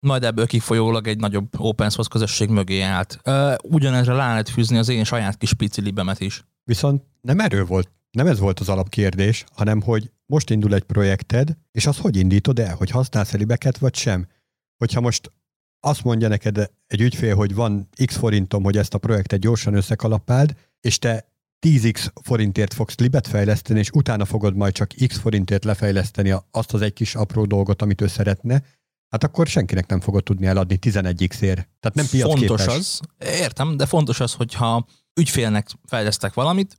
[0.00, 3.20] majd ebből kifolyólag egy nagyobb open source közösség mögé állt.
[3.62, 6.44] Ugyanezre rá lehet fűzni az én saját kis pici libemet is.
[6.64, 11.56] Viszont nem erről volt, nem ez volt az alapkérdés, hanem hogy most indul egy projekted,
[11.70, 14.28] és az hogy indítod el, hogy használsz elibeket, vagy sem?
[14.76, 15.32] Hogyha most
[15.80, 20.56] azt mondja neked egy ügyfél, hogy van x forintom, hogy ezt a projektet gyorsan összekalapáld,
[20.80, 21.32] és te
[21.66, 26.80] 10x forintért fogsz libet fejleszteni, és utána fogod majd csak x forintért lefejleszteni azt az
[26.80, 28.62] egy kis apró dolgot, amit ő szeretne,
[29.08, 31.68] hát akkor senkinek nem fogod tudni eladni 11x-ért.
[31.80, 32.64] Tehát nem piacképes.
[32.64, 34.86] Fontos az, értem, de fontos az, hogyha
[35.20, 36.78] ügyfélnek fejlesztek valamit,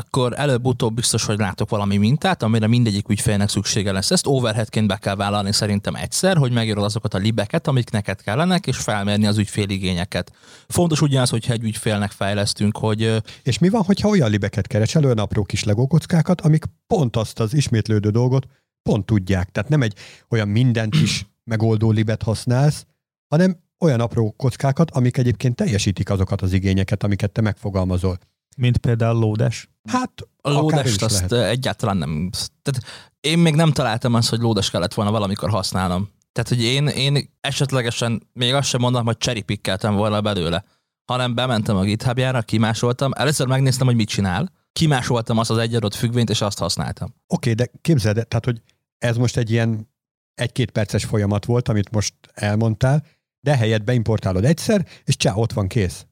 [0.00, 4.10] akkor előbb-utóbb biztos, hogy látok valami mintát, amire mindegyik ügyfélnek szüksége lesz.
[4.10, 8.66] Ezt overheadként be kell vállalni szerintem egyszer, hogy megírod azokat a libeket, amik neked kellenek,
[8.66, 10.32] és felmérni az ügyféligényeket.
[10.68, 13.22] Fontos ugyanaz, hogyha egy ügyfélnek fejlesztünk, hogy...
[13.42, 17.54] És mi van, hogyha olyan libeket keresel, olyan apró kis legókockákat, amik pont azt az
[17.54, 18.46] ismétlődő dolgot
[18.82, 19.50] pont tudják.
[19.50, 19.94] Tehát nem egy
[20.28, 22.86] olyan mindent is megoldó libet használsz,
[23.28, 28.18] hanem olyan apró kockákat, amik egyébként teljesítik azokat az igényeket, amiket te megfogalmazol.
[28.60, 29.70] Mint például lódes?
[29.88, 31.50] Hát a lódest azt lehet.
[31.50, 32.30] egyáltalán nem.
[32.62, 32.82] Tehát
[33.20, 36.08] én még nem találtam azt, hogy lódes kellett volna valamikor használnom.
[36.32, 40.64] Tehát, hogy én, én esetlegesen még azt sem mondom, hogy cherrypickeltem volna belőle,
[41.04, 45.94] hanem bementem a GitHubjára, kimásoltam, először megnéztem, hogy mit csinál, kimásoltam azt az egy adott
[45.94, 47.08] függvényt, és azt használtam.
[47.26, 48.62] Oké, okay, de képzeld, tehát, hogy
[48.98, 49.88] ez most egy ilyen
[50.34, 53.04] egy-két perces folyamat volt, amit most elmondtál,
[53.40, 56.06] de helyett beimportálod egyszer, és csá, ott van kész.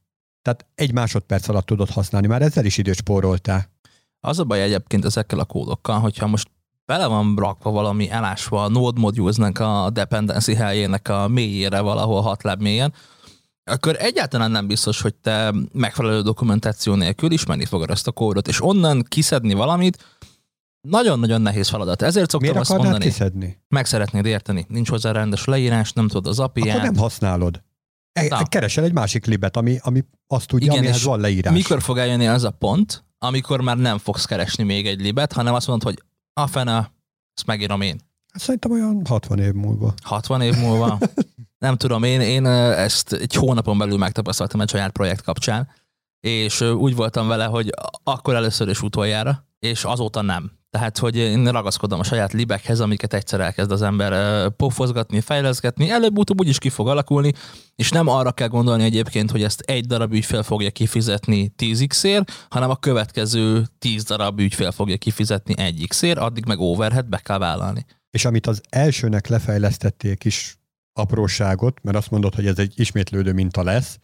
[0.48, 3.70] Tehát egy másodperc alatt tudod használni, már ezzel is időt spóroltál.
[4.20, 6.50] Az a baj egyébként ezekkel a kódokkal, hogyha most
[6.84, 12.42] bele van rakva valami elásva a node modules a dependency helyének a mélyére valahol hat
[12.42, 12.92] láb mélyen,
[13.64, 18.62] akkor egyáltalán nem biztos, hogy te megfelelő dokumentáció nélkül ismerni fogod ezt a kódot, és
[18.62, 20.04] onnan kiszedni valamit,
[20.80, 22.02] nagyon-nagyon nehéz feladat.
[22.02, 23.04] Ezért szoktam Miért azt mondani.
[23.04, 23.62] kiszedni?
[23.68, 24.66] Meg szeretnéd érteni.
[24.68, 27.62] Nincs hozzá rendes leírás, nem tudod az api Akkor nem használod.
[28.12, 31.52] E, keresel egy másik libet, ami, ami azt tudja, Igen, amihez van leírás.
[31.52, 35.54] Mikor fog eljönni az a pont, amikor már nem fogsz keresni még egy libet, hanem
[35.54, 36.92] azt mondod, hogy a fene,
[37.34, 38.00] ezt megírom én.
[38.32, 39.94] Hát szerintem olyan 60 év múlva.
[40.02, 40.98] 60 év múlva?
[41.66, 45.68] nem tudom, én, én ezt egy hónapon belül megtapasztaltam egy saját projekt kapcsán,
[46.20, 47.70] és úgy voltam vele, hogy
[48.02, 50.57] akkor először és utoljára, és azóta nem.
[50.70, 56.40] Tehát, hogy én ragaszkodom a saját libekhez, amiket egyszer elkezd az ember pofozgatni, fejleszgetni, előbb-utóbb
[56.40, 57.33] úgyis ki fog alakulni,
[57.74, 62.70] és nem arra kell gondolni egyébként, hogy ezt egy darab ügyfél fogja kifizetni 10x-ért, hanem
[62.70, 67.85] a következő 10 darab ügyfél fogja kifizetni 1x-ért, addig meg overhead be kell vállalni.
[68.11, 70.59] És amit az elsőnek lefejlesztettél kis
[70.92, 73.98] apróságot, mert azt mondod, hogy ez egy ismétlődő minta lesz,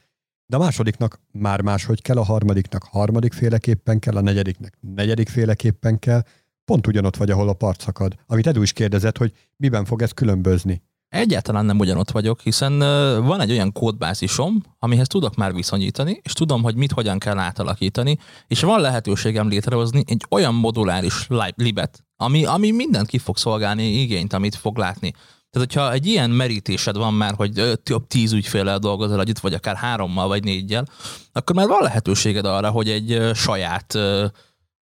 [0.46, 5.98] de a másodiknak már máshogy kell, a harmadiknak harmadik féleképpen kell, a negyediknek negyedik féleképpen
[5.98, 6.22] kell,
[6.64, 8.14] pont ugyanott vagy, ahol a part szakad.
[8.26, 10.82] Amit Edu is kérdezett, hogy miben fog ez különbözni.
[11.08, 12.78] Egyáltalán nem ugyanott vagyok, hiszen
[13.24, 18.18] van egy olyan kódbázisom, amihez tudok már viszonyítani, és tudom, hogy mit hogyan kell átalakítani,
[18.46, 24.32] és van lehetőségem létrehozni egy olyan moduláris libet, ami, ami mindent ki fog szolgálni igényt,
[24.32, 25.10] amit fog látni.
[25.50, 29.76] Tehát, hogyha egy ilyen merítésed van már, hogy több tíz ügyféllel dolgozol együtt, vagy akár
[29.76, 30.86] hárommal, vagy négyel,
[31.32, 33.98] akkor már van lehetőséged arra, hogy egy saját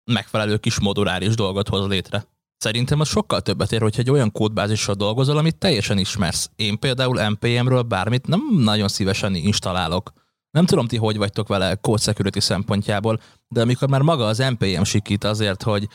[0.03, 2.25] megfelelő kis moduláris dolgot hoz létre.
[2.57, 6.49] Szerintem az sokkal többet ér, hogyha egy olyan kódbázissal dolgozol, amit teljesen ismersz.
[6.55, 10.13] Én például NPM-ről bármit nem nagyon szívesen installálok.
[10.51, 14.81] Nem tudom ti, hogy vagytok vele code security szempontjából, de amikor már maga az NPM
[14.81, 15.87] sikít azért, hogy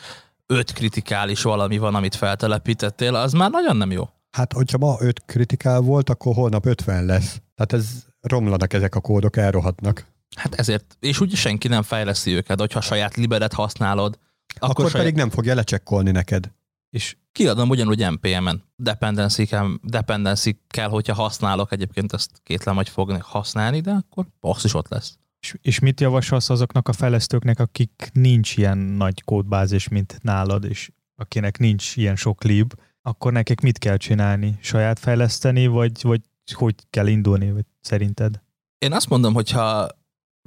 [0.47, 4.09] öt kritikális valami van, amit feltelepítettél, az már nagyon nem jó.
[4.31, 7.41] Hát, hogyha ma öt kritikál volt, akkor holnap 50 lesz.
[7.55, 10.07] Tehát ez romlanak ezek a kódok, elrohadnak.
[10.37, 14.19] Hát ezért, és úgy senki nem fejleszi őket, hogyha saját liberet használod.
[14.55, 15.07] Akkor, akkor saját...
[15.07, 16.51] pedig nem fogja lecsekkolni neked.
[16.91, 18.63] És kiadom ugyanúgy NPM-en.
[18.77, 24.65] Dependency kell, dependency kell, hogyha használok, egyébként ezt kétlem, hogy fogni használni, de akkor az
[24.65, 25.19] is ott lesz.
[25.41, 30.91] És, és mit javasolsz azoknak a fejlesztőknek, akik nincs ilyen nagy kódbázis, mint nálad, és
[31.15, 32.73] akinek nincs ilyen sok lib,
[33.03, 34.59] akkor nekik mit kell csinálni?
[34.61, 36.21] Saját fejleszteni, vagy, vagy
[36.53, 38.41] hogy kell indulni, vagy szerinted?
[38.79, 39.89] Én azt mondom, hogyha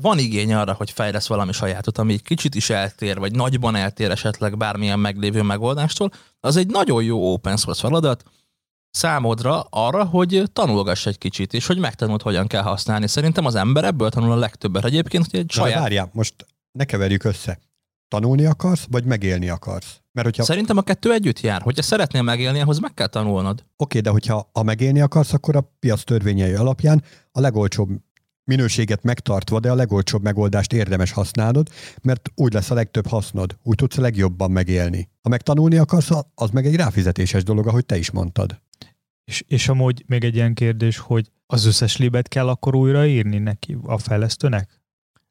[0.01, 4.11] van igény arra, hogy fejlesz valami sajátot, ami egy kicsit is eltér, vagy nagyban eltér
[4.11, 8.23] esetleg bármilyen meglévő megoldástól, az egy nagyon jó open source feladat
[8.91, 13.07] számodra arra, hogy tanulgass egy kicsit, és hogy megtanult, hogyan kell használni.
[13.07, 15.79] Szerintem az ember ebből tanul a legtöbbet egyébként, hogy egy saját...
[15.79, 17.59] várjál, most ne keverjük össze.
[18.07, 20.01] Tanulni akarsz, vagy megélni akarsz?
[20.11, 20.43] Mert hogyha...
[20.43, 21.61] Szerintem a kettő együtt jár.
[21.61, 23.59] Hogyha szeretnél megélni, ahhoz meg kell tanulnod.
[23.59, 27.89] Oké, okay, de hogyha a megélni akarsz, akkor a piac törvényei alapján a legolcsóbb
[28.49, 31.69] minőséget megtartva, de a legolcsóbb megoldást érdemes használnod,
[32.01, 35.09] mert úgy lesz a legtöbb hasznod, úgy tudsz a legjobban megélni.
[35.21, 38.61] Ha megtanulni akarsz, az meg egy ráfizetéses dolog, ahogy te is mondtad.
[39.25, 43.77] És, és amúgy még egy ilyen kérdés, hogy az összes libet kell akkor újraírni neki,
[43.83, 44.81] a fejlesztőnek?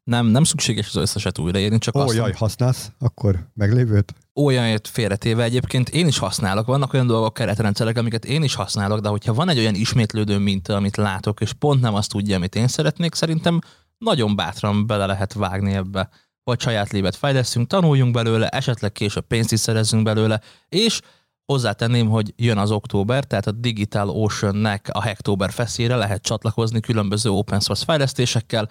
[0.09, 2.15] Nem, nem szükséges az összeset újraírni, csak Ó, azt...
[2.15, 4.13] jaj, használsz akkor meglévőt?
[4.33, 6.65] Olyanért félretéve egyébként én is használok.
[6.65, 10.75] Vannak olyan dolgok, keretrendszerek, amiket én is használok, de hogyha van egy olyan ismétlődő minta,
[10.75, 13.59] amit látok, és pont nem azt tudja, amit én szeretnék, szerintem
[13.97, 16.09] nagyon bátran bele lehet vágni ebbe.
[16.43, 20.99] Vagy saját lévet fejlesztünk, tanuljunk belőle, esetleg később pénzt is szerezzünk belőle, és
[21.45, 27.29] Hozzátenném, hogy jön az október, tehát a Digital Ocean-nek a Hacktober feszére lehet csatlakozni különböző
[27.29, 28.69] open source fejlesztésekkel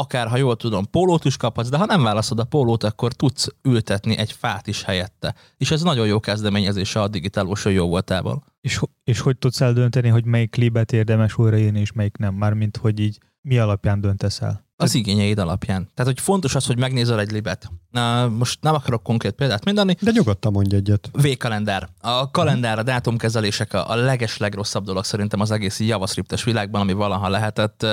[0.00, 3.48] akár, ha jól tudom, pólót is kaphatsz, de ha nem válaszod a pólót, akkor tudsz
[3.62, 5.34] ültetni egy fát is helyette.
[5.56, 8.44] És ez nagyon jó kezdeményezése a digitálos jó voltából.
[8.60, 12.34] És, és hogy tudsz eldönteni, hogy melyik klibet érdemes újraírni, és melyik nem?
[12.34, 14.68] Mármint, hogy így mi alapján döntesz el?
[14.76, 15.88] Az igényeid alapján.
[15.94, 17.70] Tehát, hogy fontos az, hogy megnézel egy libet.
[17.90, 19.96] Na, most nem akarok konkrét példát mondani.
[20.00, 21.10] De nyugodtan mondj egyet.
[21.12, 21.88] V-kalendár.
[22.00, 26.92] A kalendár, a dátumkezelések a, a leges legrosszabb dolog szerintem az egész JavaScriptes világban, ami
[26.92, 27.86] valaha lehetett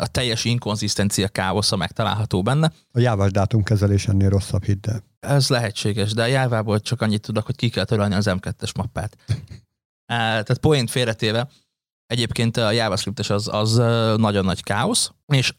[0.00, 2.72] a teljes inkonzisztencia káosza megtalálható benne.
[2.92, 5.04] A jávás dátumkezelés ennél rosszabb, hidd el.
[5.20, 9.16] Ez lehetséges, de a jávából csak annyit tudok, hogy ki kell törölni az M2-es mappát.
[10.06, 11.48] Tehát point félretéve,
[12.06, 13.74] egyébként a JavaScript az, az
[14.16, 15.52] nagyon nagy káosz, és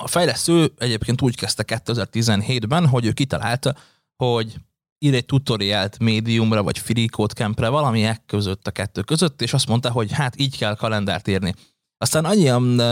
[0.00, 3.74] a fejlesztő egyébként úgy kezdte 2017-ben, hogy ő kitalálta,
[4.16, 4.56] hogy
[4.98, 9.66] ír egy tutoriált médiumra, vagy free code campre, valami között a kettő között, és azt
[9.66, 11.54] mondta, hogy hát így kell kalendárt írni.
[11.98, 12.82] Aztán annyian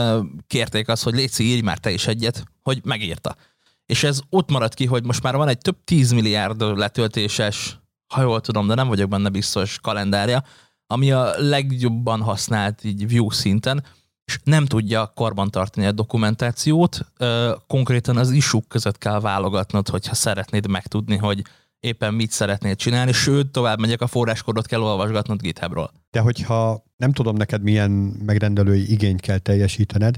[0.47, 3.35] kérték azt, hogy Léci, írj már te is egyet, hogy megírta.
[3.85, 7.79] És ez ott maradt ki, hogy most már van egy több 10 milliárd letöltéses,
[8.13, 10.43] ha jól tudom, de nem vagyok benne biztos kalendárja,
[10.87, 13.83] ami a legjobban használt így view szinten,
[14.25, 16.99] és nem tudja karbantartani a dokumentációt,
[17.67, 21.41] konkrétan az isuk között kell válogatnod, hogyha szeretnéd megtudni, hogy
[21.79, 25.91] éppen mit szeretnél csinálni, sőt, tovább megyek, a forráskodot kell olvasgatnod GitHubról.
[26.15, 27.91] De hogyha nem tudom neked milyen
[28.25, 30.17] megrendelői igényt kell teljesítened,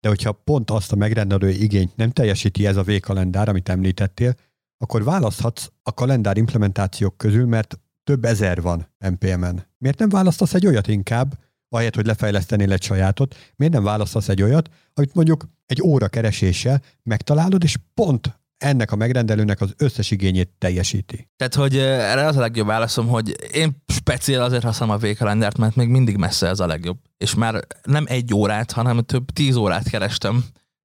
[0.00, 4.34] de hogyha pont azt a megrendelői igényt nem teljesíti ez a V-kalendár, amit említettél,
[4.78, 9.66] akkor választhatsz a kalendár implementációk közül, mert több ezer van NPM-en.
[9.78, 14.42] Miért nem választasz egy olyat inkább, ahelyett, hogy lefejlesztenél egy sajátot, miért nem választasz egy
[14.42, 20.50] olyat, amit mondjuk egy óra kereséssel megtalálod, és pont ennek a megrendelőnek az összes igényét
[20.58, 21.28] teljesíti.
[21.36, 25.76] Tehát, hogy erre az a legjobb válaszom, hogy én speciál azért használom a V-kalendárt, mert
[25.76, 26.98] még mindig messze ez a legjobb.
[27.18, 30.44] És már nem egy órát, hanem több tíz órát kerestem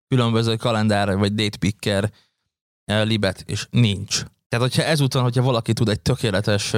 [0.08, 2.12] különböző kalendár vagy datepicker
[2.86, 4.24] libet, és nincs.
[4.50, 6.74] Tehát, hogyha ezúton, hogyha valaki tud egy tökéletes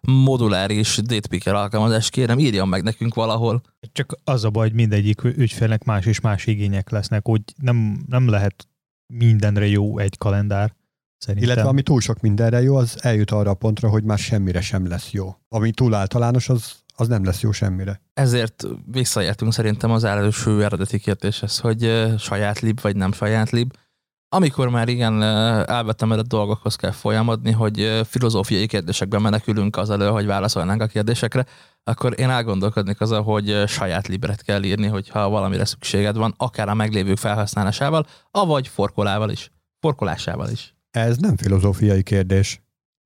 [0.00, 3.62] moduláris datepicker alkalmazást, kérem, írjon meg nekünk valahol.
[3.92, 8.28] Csak az a baj, hogy mindegyik ügyfélnek más és más igények lesznek, úgy nem, nem
[8.28, 8.68] lehet
[9.06, 10.74] mindenre jó egy kalendár.
[11.18, 11.50] Szerintem.
[11.50, 14.88] Illetve ami túl sok mindenre jó, az eljut arra a pontra, hogy már semmire sem
[14.88, 15.36] lesz jó.
[15.48, 18.00] Ami túl általános, az, az nem lesz jó semmire.
[18.14, 23.72] Ezért visszaértünk szerintem az első eredeti kérdéshez, hogy saját lib vagy nem saját lib.
[24.28, 30.26] Amikor már igen elvettem a dolgokhoz kell folyamodni, hogy filozófiai kérdésekben menekülünk az elő, hogy
[30.26, 31.46] válaszolnánk a kérdésekre,
[31.84, 36.74] akkor én elgondolkodnék azon, hogy saját libret kell írni, hogyha valamire szükséged van, akár a
[36.74, 39.50] meglévők felhasználásával, avagy forkolával is.
[39.80, 40.74] Forkolásával is.
[40.90, 42.60] Ez nem filozófiai kérdés.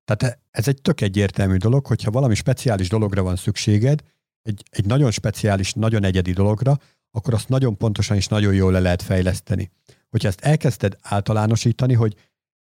[0.05, 4.01] Tehát ez egy tök egyértelmű dolog, hogyha valami speciális dologra van szükséged,
[4.43, 6.79] egy, egy nagyon speciális, nagyon egyedi dologra,
[7.11, 9.71] akkor azt nagyon pontosan és nagyon jól le lehet fejleszteni.
[10.11, 12.17] Hogyha ezt elkezdted általánosítani, hogy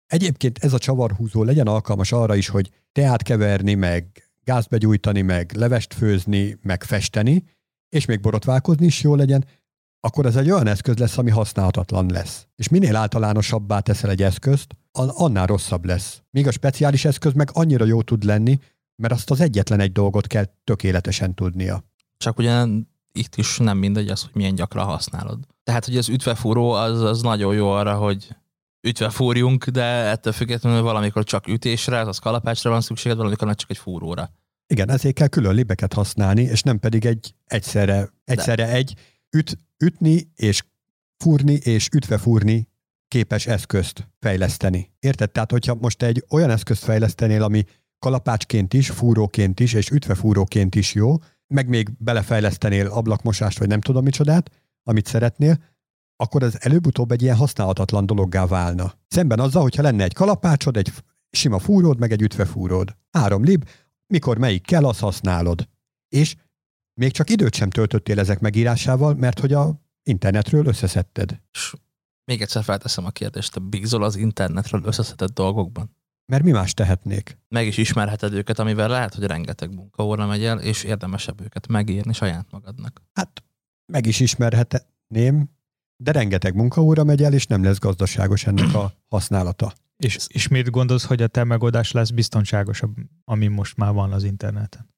[0.05, 5.51] egyébként ez a csavarhúzó legyen alkalmas arra is, hogy teát keverni, meg gázt begyújtani, meg
[5.51, 7.43] levest főzni, meg festeni,
[7.89, 9.45] és még borotválkozni is jó legyen,
[9.99, 12.47] akkor ez egy olyan eszköz lesz, ami használhatatlan lesz.
[12.55, 16.21] És minél általánosabbá teszel egy eszközt, annál rosszabb lesz.
[16.29, 18.59] Míg a speciális eszköz meg annyira jó tud lenni,
[18.95, 21.83] mert azt az egyetlen egy dolgot kell tökéletesen tudnia.
[22.17, 22.65] Csak ugye
[23.11, 25.39] itt is nem mindegy az, hogy milyen gyakran használod.
[25.63, 28.35] Tehát, hogy az ütvefúró az, az nagyon jó arra, hogy
[28.87, 33.77] ütve fúrjunk, de ettől függetlenül valamikor csak ütésre, az kalapácsra van szükséged, valamikor csak egy
[33.77, 34.29] fúróra.
[34.67, 38.71] Igen, ezért kell külön libeket használni, és nem pedig egy egyszerre, egyszerre de.
[38.71, 38.93] egy
[39.29, 40.63] üt, ütni és
[41.17, 42.69] fúrni és ütve fúrni
[43.07, 44.93] képes eszközt fejleszteni.
[44.99, 45.31] Érted?
[45.31, 47.63] Tehát, hogyha most egy olyan eszközt fejlesztenél, ami
[47.99, 51.15] kalapácsként is, fúróként is, és ütvefúróként is jó,
[51.51, 54.51] meg még belefejlesztenél ablakmosást, vagy nem tudom micsodát,
[54.83, 55.63] amit szeretnél,
[56.15, 58.93] akkor ez előbb-utóbb egy ilyen használhatatlan dologgá válna.
[59.07, 60.91] Szemben azzal, hogyha lenne egy kalapácsod, egy
[61.29, 62.95] sima fúród, meg egy ütvefúród.
[63.11, 63.69] Három lib,
[64.07, 65.69] mikor melyik kell, azt használod.
[66.07, 66.35] És
[66.93, 71.41] még csak időt sem töltöttél ezek megírásával, mert hogy a internetről összeszedted.
[71.51, 71.73] És
[72.25, 75.95] még egyszer felteszem a kérdést, te bízol az internetről összeszedett dolgokban?
[76.25, 77.37] Mert mi más tehetnék?
[77.47, 82.13] Meg is ismerheted őket, amivel lehet, hogy rengeteg munkaóra megy el, és érdemesebb őket megírni
[82.13, 83.01] saját magadnak.
[83.13, 83.43] Hát
[83.85, 85.49] meg is ismerhetném,
[85.95, 89.73] de rengeteg munkaóra megy el, és nem lesz gazdaságos ennek a használata.
[89.97, 94.23] És, és miért gondolsz, hogy a te megoldás lesz biztonságosabb, ami most már van az
[94.23, 94.89] interneten?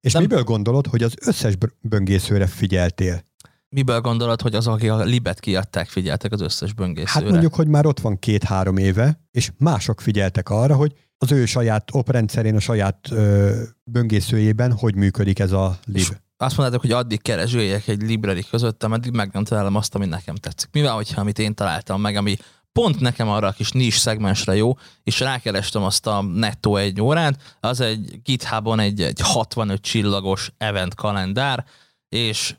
[0.00, 0.22] És nem.
[0.22, 3.22] miből gondolod, hogy az összes böngészőre figyeltél?
[3.68, 7.24] Miből gondolod, hogy az, akik a Libet kiadták, figyeltek az összes böngészőre?
[7.24, 11.46] Hát mondjuk, hogy már ott van két-három éve, és mások figyeltek arra, hogy az ő
[11.46, 15.96] saját oprendszerén, a saját ö, böngészőjében hogy működik ez a lib.
[15.96, 20.06] És azt mondtátok, hogy addig keresgéljek egy library között, ameddig meg nem találom azt, ami
[20.06, 20.68] nekem tetszik.
[20.72, 22.36] Mivel, hogyha amit én találtam meg, ami
[22.72, 27.56] pont nekem arra a kis nis szegmensre jó, és rákerestem azt a nettó egy órát,
[27.60, 31.64] az egy GitHubon egy, egy 65 csillagos event kalendár,
[32.08, 32.54] és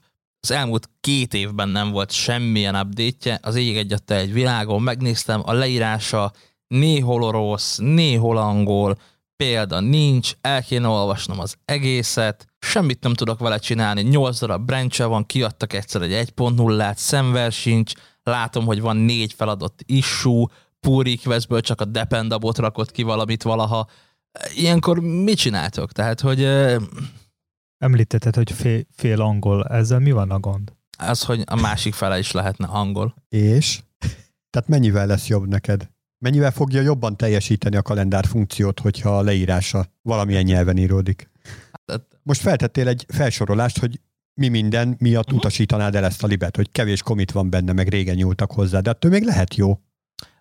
[0.49, 5.53] az elmúlt két évben nem volt semmilyen update az ég egyette egy világon, megnéztem, a
[5.53, 6.31] leírása
[6.67, 8.97] néhol orosz, néhol angol,
[9.35, 15.07] példa nincs, el kéne olvasnom az egészet, semmit nem tudok vele csinálni, 8 darab branch
[15.07, 17.91] van, kiadtak egyszer egy 1.0-át, szemver sincs,
[18.23, 20.45] látom, hogy van négy feladott issue,
[20.79, 23.87] pull requestből csak a dependabot rakott ki valamit valaha.
[24.55, 25.91] Ilyenkor mit csináltok?
[25.91, 26.47] Tehát, hogy...
[27.77, 29.65] Említetted, hogy fél, fél angol.
[29.65, 30.73] Ezzel mi van a gond?
[30.97, 33.15] Az, hogy a másik fele is lehetne angol.
[33.29, 33.81] És?
[34.49, 35.89] Tehát mennyivel lesz jobb neked?
[36.19, 41.29] Mennyivel fogja jobban teljesíteni a kalendár funkciót, hogyha a leírása valamilyen nyelven íródik?
[41.87, 43.99] Hát, Most feltettél egy felsorolást, hogy
[44.33, 45.39] mi minden miatt uh-huh.
[45.39, 48.89] utasítanád el ezt a libet, hogy kevés komit van benne, meg régen nyúltak hozzá, de
[48.89, 49.79] attól még lehet jó.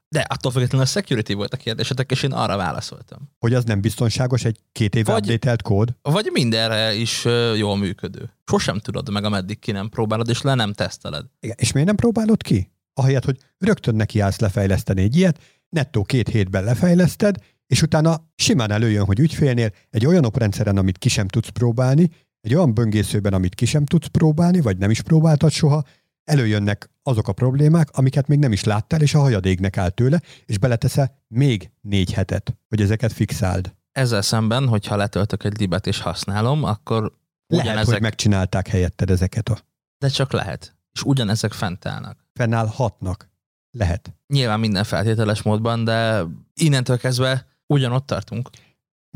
[0.08, 3.18] De attól függetlenül a security volt a kérdésetek, és én arra válaszoltam.
[3.38, 5.96] Hogy az nem biztonságos egy két év update kód?
[6.02, 7.24] Vagy mindenre is
[7.56, 8.30] jól működő.
[8.44, 11.24] Sosem tudod meg, ameddig ki nem próbálod, és le nem teszteled.
[11.40, 12.70] Igen, és miért nem próbálod ki?
[12.94, 17.36] Ahelyett, hogy rögtön neki állsz lefejleszteni egy ilyet, nettó két hétben lefejleszted,
[17.66, 22.54] és utána simán előjön, hogy ügyfélnél egy olyan oprendszeren, amit ki sem tudsz próbálni, egy
[22.54, 25.84] olyan böngészőben, amit ki sem tudsz próbálni, vagy nem is próbáltad soha,
[26.26, 30.20] előjönnek azok a problémák, amiket még nem is láttál, és a hajad égnek áll tőle,
[30.46, 33.74] és beleteszel még négy hetet, hogy ezeket fixáld.
[33.92, 37.12] Ezzel szemben, hogyha letöltök egy libet és használom, akkor
[37.46, 37.92] lehet, ugyanezek...
[37.92, 39.58] hogy megcsinálták helyetted ezeket a...
[39.98, 40.76] De csak lehet.
[40.92, 42.18] És ugyanezek fent állnak.
[42.32, 43.28] Fennállhatnak.
[43.70, 44.14] Lehet.
[44.26, 46.22] Nyilván minden feltételes módban, de
[46.54, 48.50] innentől kezdve ugyanott tartunk.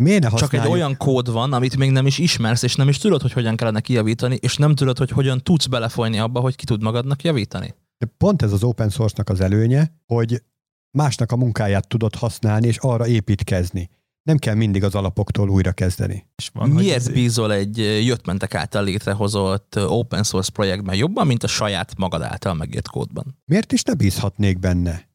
[0.03, 2.98] Miért ne Csak egy olyan kód van, amit még nem is ismersz, és nem is
[2.98, 6.64] tudod, hogy hogyan kellene kijavítani, és nem tudod, hogy hogyan tudsz belefolyni abba, hogy ki
[6.64, 7.74] tud magadnak javítani.
[7.98, 10.42] De pont ez az open source-nak az előnye, hogy
[10.90, 13.90] másnak a munkáját tudod használni, és arra építkezni.
[14.22, 16.26] Nem kell mindig az alapoktól újra kezdeni.
[16.36, 17.09] És van, Miért ez...
[17.09, 22.88] bízol egy jöttmentek által létrehozott open source projektben jobban, mint a saját magad által megírt
[22.88, 23.38] kódban?
[23.44, 25.09] Miért is ne bízhatnék benne?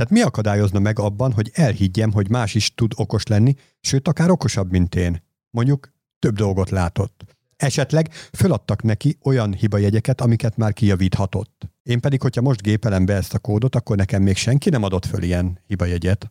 [0.00, 4.30] Tehát mi akadályozna meg abban, hogy elhiggyem, hogy más is tud okos lenni, sőt, akár
[4.30, 5.22] okosabb, mint én?
[5.50, 7.24] Mondjuk több dolgot látott.
[7.56, 11.68] Esetleg föladtak neki olyan hibajegyeket, amiket már kijavíthatott.
[11.82, 15.06] Én pedig, hogyha most gépelem be ezt a kódot, akkor nekem még senki nem adott
[15.06, 16.30] föl ilyen hibajegyet.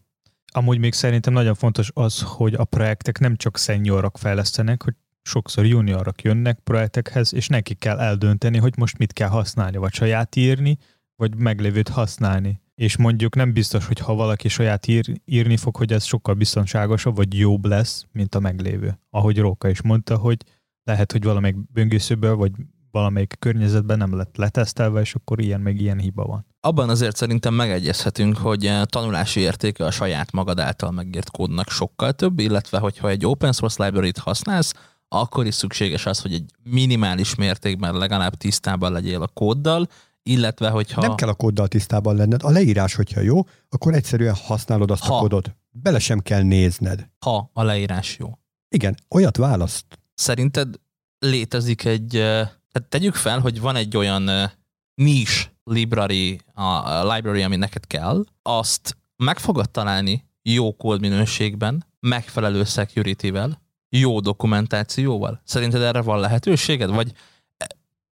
[0.51, 5.65] Amúgy még szerintem nagyon fontos az, hogy a projektek nem csak seniorok fejlesztenek, hogy sokszor
[5.65, 10.77] juniorok jönnek projektekhez, és neki kell eldönteni, hogy most mit kell használni, vagy saját írni,
[11.15, 15.93] vagy meglévőt használni és mondjuk nem biztos, hogy ha valaki saját ír, írni fog, hogy
[15.93, 18.99] ez sokkal biztonságosabb, vagy jobb lesz, mint a meglévő.
[19.09, 20.37] Ahogy Róka is mondta, hogy
[20.83, 22.51] lehet, hogy valamelyik böngészőből, vagy
[22.91, 26.45] valamelyik környezetben nem lett letesztelve, és akkor ilyen meg ilyen hiba van.
[26.59, 32.13] abban azért szerintem megegyezhetünk, hogy eh, tanulási értéke a saját magad által megírt kódnak sokkal
[32.13, 34.73] több, illetve hogyha egy open source library-t használsz,
[35.07, 39.87] akkor is szükséges az, hogy egy minimális mértékben legalább tisztában legyél a kóddal,
[40.29, 41.01] illetve hogyha...
[41.01, 42.43] Nem kell a kóddal tisztában lenned.
[42.43, 45.15] A leírás, hogyha jó, akkor egyszerűen használod azt Ha.
[45.15, 45.55] a kódot.
[45.69, 47.09] Bele sem kell nézned.
[47.19, 48.39] Ha a leírás jó.
[48.69, 49.85] Igen, olyat választ.
[50.13, 50.75] Szerinted
[51.19, 54.29] létezik egy, eh, tehát tegyük fel, hogy van egy olyan
[54.93, 63.61] niche library, a library, ami neked kell, azt meg fogod találni jó kódminőségben, megfelelő security-vel,
[63.89, 65.41] jó dokumentációval.
[65.43, 66.89] Szerinted erre van lehetőséged?
[66.89, 67.11] Vagy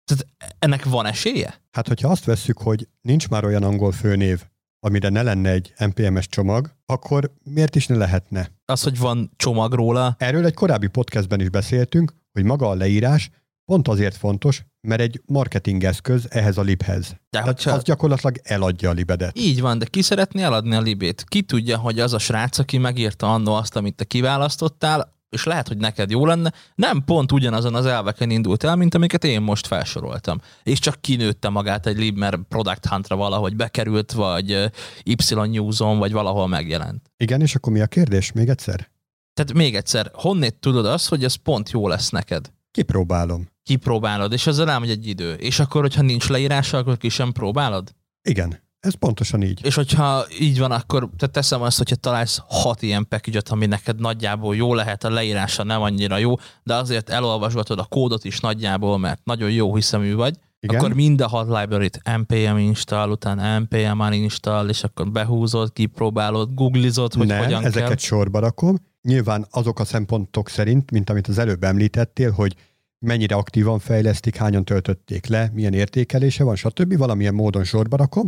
[0.05, 0.26] tehát
[0.59, 1.62] ennek van esélye?
[1.70, 4.42] Hát, hogyha azt vesszük, hogy nincs már olyan angol főnév,
[4.80, 8.50] amire ne lenne egy NPMS csomag, akkor miért is ne lehetne?
[8.64, 13.30] Az, hogy van csomag róla, Erről egy korábbi podcastben is beszéltünk, hogy maga a leírás
[13.64, 17.09] pont azért fontos, mert egy marketing eszköz ehhez a libhez.
[17.09, 17.70] de Tehát hogyha...
[17.70, 19.38] az gyakorlatilag eladja a libedet.
[19.38, 21.24] Így van, de ki szeretné eladni a libét?
[21.28, 25.68] Ki tudja, hogy az a srác, aki megírta annó azt, amit te kiválasztottál, és lehet,
[25.68, 29.66] hogy neked jó lenne, nem pont ugyanazon az elveken indult el, mint amiket én most
[29.66, 30.41] felsoroltam.
[30.62, 34.66] És csak kinőtte magát egy lib, mert Product Huntra valahogy bekerült, vagy ö,
[35.05, 37.11] Y News-on, vagy valahol megjelent.
[37.16, 38.33] Igen, és akkor mi a kérdés?
[38.33, 38.91] Még egyszer?
[39.35, 42.53] Tehát még egyszer, honnét tudod azt, hogy ez pont jó lesz neked?
[42.70, 43.49] Kipróbálom.
[43.62, 45.35] Kipróbálod, és ezzel elmegy egy idő.
[45.35, 47.95] És akkor, hogyha nincs leírása, akkor ki sem próbálod?
[48.28, 49.61] Igen, ez pontosan így.
[49.64, 54.01] És hogyha így van, akkor te teszem azt, hogyha találsz hat ilyen package ami neked
[54.01, 58.99] nagyjából jó lehet, a leírása nem annyira jó, de azért elolvasgatod a kódot is nagyjából,
[58.99, 60.76] mert nagyon jó hiszemű vagy, Igen?
[60.76, 67.14] akkor mind a hat library-t npm install, utána npm uninstall, és akkor behúzod, kipróbálod, googlizod,
[67.14, 67.97] hogy Nem, hogyan ezeket kell.
[67.97, 68.76] sorba rakom.
[69.03, 72.57] Nyilván azok a szempontok szerint, mint amit az előbb említettél, hogy
[72.99, 76.97] mennyire aktívan fejlesztik, hányan töltötték le, milyen értékelése van, stb.
[76.97, 78.26] Valamilyen módon sorba rakom,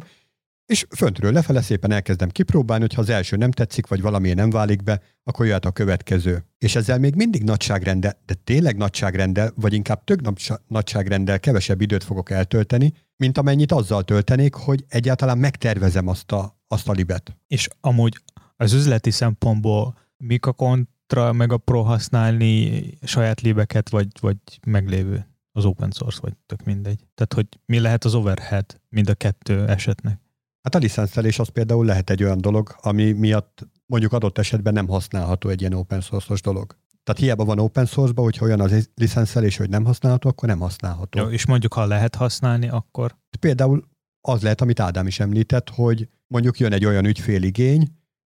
[0.67, 4.51] és föntről lefele szépen elkezdem kipróbálni, hogy ha az első nem tetszik, vagy valamiért nem
[4.51, 6.45] válik be, akkor jöhet a következő.
[6.59, 12.31] És ezzel még mindig nagyságrendel, de tényleg nagyságrendel, vagy inkább több nagyságrendel kevesebb időt fogok
[12.31, 17.37] eltölteni, mint amennyit azzal töltenék, hogy egyáltalán megtervezem azt a, azt a libet.
[17.47, 18.19] És amúgy
[18.57, 24.37] az üzleti szempontból mik a kontra, meg a pro használni saját libeket, vagy, vagy
[24.67, 27.07] meglévő az open source, vagy tök mindegy.
[27.15, 30.24] Tehát, hogy mi lehet az overhead mind a kettő esetnek.
[30.65, 34.89] Hát a licenszelés az például lehet egy olyan dolog, ami miatt mondjuk adott esetben nem
[34.89, 36.77] használható egy ilyen open source-os dolog.
[37.03, 41.21] Tehát hiába van open source-ba, hogyha olyan az licenszelés, hogy nem használható, akkor nem használható.
[41.21, 43.85] Jó, és mondjuk, ha lehet használni, akkor Például
[44.21, 47.89] az lehet, amit Ádám is említett, hogy mondjuk jön egy olyan ügyféligény,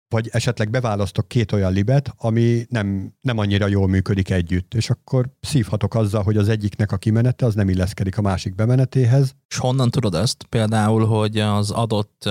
[0.08, 5.28] vagy esetleg beválasztok két olyan libet, ami nem, nem annyira jól működik együtt, és akkor
[5.40, 9.34] szívhatok azzal, hogy az egyiknek a kimenete az nem illeszkedik a másik bemenetéhez.
[9.48, 10.46] És honnan tudod ezt?
[10.48, 12.28] Például, hogy az adott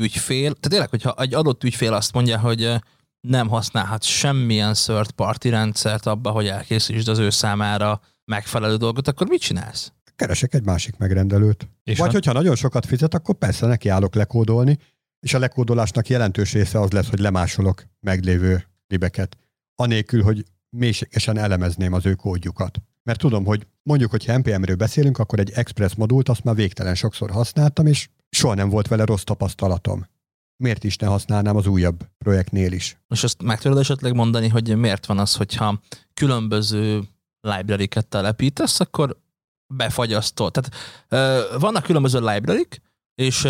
[0.00, 2.74] ügyfél, tehát tényleg, hogyha egy adott ügyfél azt mondja, hogy
[3.20, 9.26] nem használhat semmilyen third party rendszert abba, hogy elkészítsd az ő számára megfelelő dolgot, akkor
[9.26, 9.92] mit csinálsz?
[10.16, 11.68] Keresek egy másik megrendelőt.
[11.84, 14.78] és Vagy ha, hogyha nagyon sokat fizet, akkor persze nekiállok lekódolni,
[15.20, 19.36] és a lekódolásnak jelentős része az lesz, hogy lemásolok meglévő libeket,
[19.74, 20.44] anélkül, hogy
[20.76, 22.78] mélységesen elemezném az ő kódjukat.
[23.02, 27.30] Mert tudom, hogy mondjuk, hogyha NPM-ről beszélünk, akkor egy Express modult azt már végtelen sokszor
[27.30, 30.06] használtam, és soha nem volt vele rossz tapasztalatom.
[30.56, 32.98] Miért is ne használnám az újabb projektnél is?
[33.08, 35.80] És azt meg tudod esetleg mondani, hogy miért van az, hogyha
[36.14, 37.02] különböző
[37.40, 39.16] library-ket telepítesz, akkor
[39.74, 40.50] befagyasztol.
[40.50, 40.74] Tehát
[41.08, 42.66] ö, vannak különböző library
[43.16, 43.44] és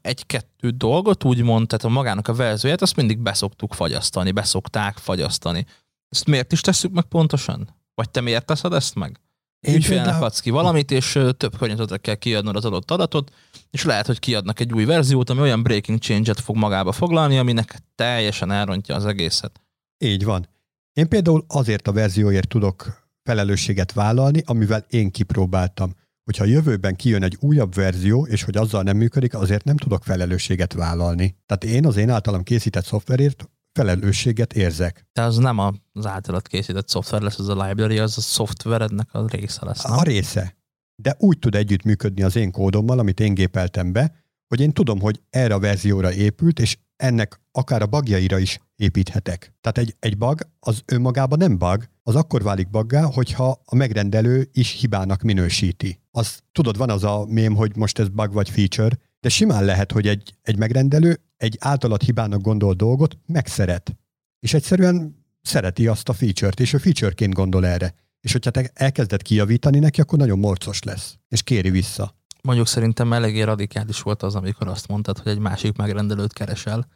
[0.00, 5.66] egy-kettő dolgot úgymond, tehát a magának a verzióját, azt mindig beszoktuk fagyasztani, beszokták fagyasztani.
[6.08, 7.76] Ezt miért is tesszük meg pontosan?
[7.94, 9.20] Vagy te miért teszed ezt meg?
[9.66, 13.30] Ügyfélnek például- adsz ki valamit, és több környezetre kell kiadnod az adott adatot,
[13.70, 17.78] és lehet, hogy kiadnak egy új verziót, ami olyan breaking change-et fog magába foglalni, aminek
[17.94, 19.60] teljesen elrontja az egészet.
[19.98, 20.48] Így van.
[20.92, 25.94] Én például azért a verzióért tudok felelősséget vállalni, amivel én kipróbáltam.
[26.28, 30.04] Hogyha a jövőben kijön egy újabb verzió, és hogy azzal nem működik, azért nem tudok
[30.04, 31.36] felelősséget vállalni.
[31.46, 35.06] Tehát én az én általam készített szoftverért felelősséget érzek.
[35.12, 39.26] De az nem az általad készített szoftver lesz, az a library, az a szoftverednek a
[39.28, 39.98] része lesz, nem?
[39.98, 40.56] A része.
[41.02, 44.14] De úgy tud együttműködni az én kódommal, amit én gépeltem be,
[44.48, 49.54] hogy én tudom, hogy erre a verzióra épült, és ennek akár a bugjaira is építhetek.
[49.60, 54.48] Tehát egy, egy bug az önmagában nem bug, az akkor válik buggá, hogyha a megrendelő
[54.52, 56.00] is hibának minősíti.
[56.10, 59.92] Az, tudod, van az a mém, hogy most ez bug vagy feature, de simán lehet,
[59.92, 63.96] hogy egy, egy megrendelő egy általad hibának gondolt dolgot megszeret.
[64.40, 67.94] És egyszerűen szereti azt a feature-t, és ő featureként gondol erre.
[68.20, 72.14] És hogyha te elkezded kijavítani neki, akkor nagyon morcos lesz, és kéri vissza.
[72.42, 76.88] Mondjuk szerintem eléggé radikális volt az, amikor azt mondtad, hogy egy másik megrendelőt keresel.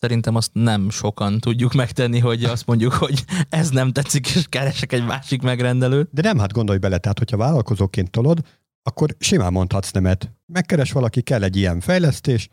[0.00, 4.92] Szerintem azt nem sokan tudjuk megtenni, hogy azt mondjuk, hogy ez nem tetszik, és keresek
[4.92, 6.08] egy másik megrendelőt.
[6.12, 8.40] De nem, hát gondolj bele, tehát hogyha vállalkozóként tolod,
[8.82, 10.32] akkor simán mondhatsz nemet.
[10.46, 12.48] Megkeres valaki, kell egy ilyen fejlesztés,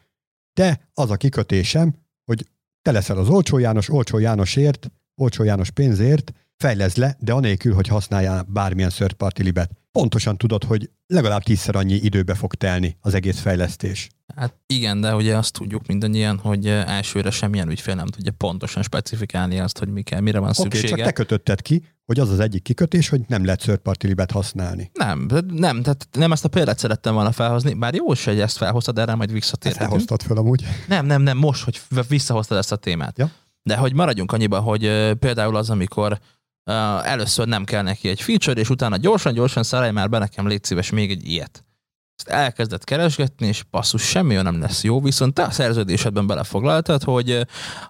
[0.54, 1.96] de az a kikötésem,
[2.26, 2.48] hogy
[2.82, 7.88] te leszel az olcsó János, olcsó Jánosért, olcsó János pénzért, fejlesz le, de anélkül, hogy
[7.88, 9.72] használjál bármilyen third libet.
[9.98, 14.10] Pontosan tudod, hogy legalább tízszer annyi időbe fog telni az egész fejlesztés.
[14.36, 19.60] Hát igen, de ugye azt tudjuk mindannyian, hogy elsőre semmilyen ügyfél nem tudja pontosan specifikálni
[19.60, 20.88] azt, hogy mi kell, mire van Oké, szüksége.
[20.88, 24.32] csak te kötötted ki, hogy az az egyik kikötés, hogy nem lehet third party libet
[24.32, 24.92] használni.
[24.94, 28.58] Nem, nem, tehát nem ezt a példát szerettem volna felhozni, bár jó is, hogy ezt
[28.58, 29.92] felhoztad, erre majd Ezt visszatérhetünk.
[29.92, 30.64] elhoztad fel amúgy.
[30.88, 33.18] Nem, nem, nem, most, hogy visszahoztad ezt a témát.
[33.18, 33.32] Ja.
[33.64, 36.20] De hogy maradjunk annyiba, hogy ö, például az, amikor
[37.04, 40.90] először nem kell neki egy feature, és utána gyorsan-gyorsan szerelj már be nekem, légy szíves,
[40.90, 41.66] még egy ilyet.
[42.18, 47.04] Ezt elkezdett keresgetni, és passzus, semmi olyan nem lesz jó, viszont te a szerződésedben belefoglaltad,
[47.04, 47.42] hogy ö,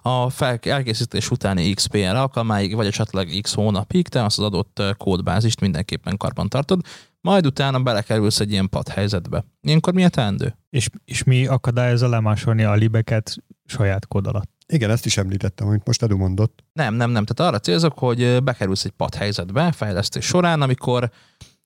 [0.02, 4.90] a fel, elkészítés utáni XPR alkalmáig, vagy esetleg X hónapig te azt az adott ö,
[4.96, 6.80] kódbázist mindenképpen karban tartod,
[7.20, 9.44] majd utána belekerülsz egy ilyen pad helyzetbe.
[9.60, 10.58] Ilyenkor mi a teendő?
[10.70, 14.57] És, és mi akadályozza lemásolni a libeket saját kód alatt?
[14.72, 16.64] Igen, ezt is említettem, amit most Edu mondott.
[16.72, 17.24] Nem, nem, nem.
[17.24, 21.10] Tehát arra célzok, hogy bekerülsz egy pad helyzetbe fejlesztés során, amikor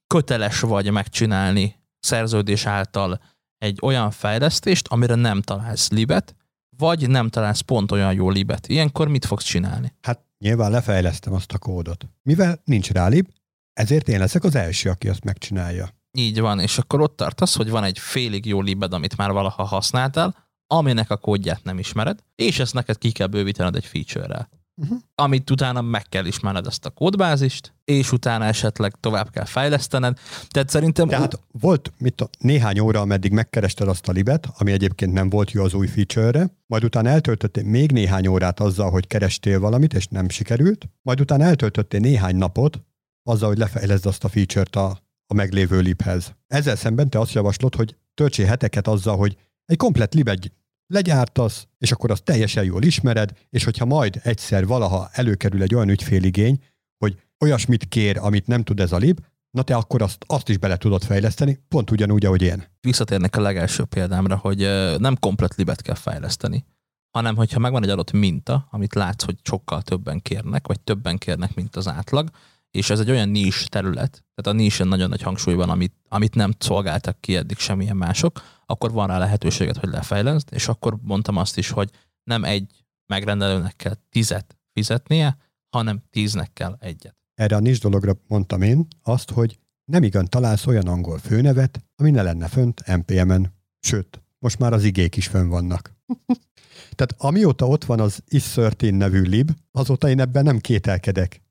[0.07, 3.21] köteles vagy megcsinálni szerződés által
[3.59, 6.35] egy olyan fejlesztést, amire nem találsz libet,
[6.77, 8.67] vagy nem találsz pont olyan jó libet.
[8.67, 9.93] Ilyenkor mit fogsz csinálni?
[10.01, 12.09] Hát nyilván lefejlesztem azt a kódot.
[12.23, 13.29] Mivel nincs rá lib,
[13.73, 15.89] ezért én leszek az első, aki azt megcsinálja.
[16.13, 19.65] Így van, és akkor ott tartasz, hogy van egy félig jó libed, amit már valaha
[19.65, 20.42] használtál,
[20.73, 24.49] aminek a kódját nem ismered, és ezt neked ki kell bővítened egy feature-rel.
[24.75, 24.99] Uh-huh.
[25.15, 30.19] Amit utána meg kell ismerned ezt a kódbázist, és utána esetleg tovább kell fejlesztened.
[30.49, 35.13] Tehát szerintem Tehát volt mit a, néhány óra, ameddig megkerested azt a libet, ami egyébként
[35.13, 39.61] nem volt jó az új feature-re, majd utána eltöltöttél még néhány órát azzal, hogy kerestél
[39.61, 42.83] valamit, és nem sikerült, majd utána eltöltöttél néhány napot
[43.23, 46.35] azzal, hogy lefejleszd azt a feature-t a, a meglévő libhez.
[46.47, 50.53] Ezzel szemben te azt javaslod, hogy töltsél heteket azzal, hogy egy komplet libet
[50.93, 55.89] legyártasz, és akkor azt teljesen jól ismered, és hogyha majd egyszer valaha előkerül egy olyan
[55.89, 56.63] ügyféligény,
[56.99, 59.21] hogy olyasmit kér, amit nem tud ez a lib,
[59.51, 62.65] na te akkor azt, azt is bele tudod fejleszteni, pont ugyanúgy, ahogy én.
[62.81, 64.59] visszatérnek a legelső példámra, hogy
[64.99, 66.65] nem komplet libet kell fejleszteni,
[67.11, 71.55] hanem hogyha megvan egy adott minta, amit látsz, hogy sokkal többen kérnek, vagy többen kérnek,
[71.55, 72.31] mint az átlag,
[72.71, 76.35] és ez egy olyan nis terület, tehát a nisen nagyon nagy hangsúly van, amit, amit
[76.35, 78.43] nem szolgáltak ki eddig semmilyen mások,
[78.73, 81.91] akkor van rá lehetőséget, hogy lefejleszd, és akkor mondtam azt is, hogy
[82.25, 85.37] nem egy megrendelőnek kell tizet fizetnie,
[85.69, 87.17] hanem tíznek kell egyet.
[87.35, 92.11] Erre a nis dologra mondtam én azt, hogy nem igen találsz olyan angol főnevet, ami
[92.11, 93.55] ne lenne fönt NPM-en.
[93.81, 95.93] Sőt, most már az igék is fönn vannak.
[96.97, 101.43] Tehát amióta ott van az is13 nevű lib, azóta én ebben nem kételkedek.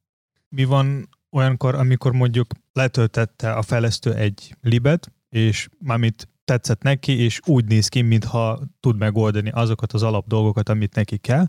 [0.49, 7.39] Mi van olyankor, amikor mondjuk letöltette a fejlesztő egy libet, és mármint tetszett neki, és
[7.45, 11.45] úgy néz ki, mintha tud megoldani azokat az alap dolgokat, amit neki kell,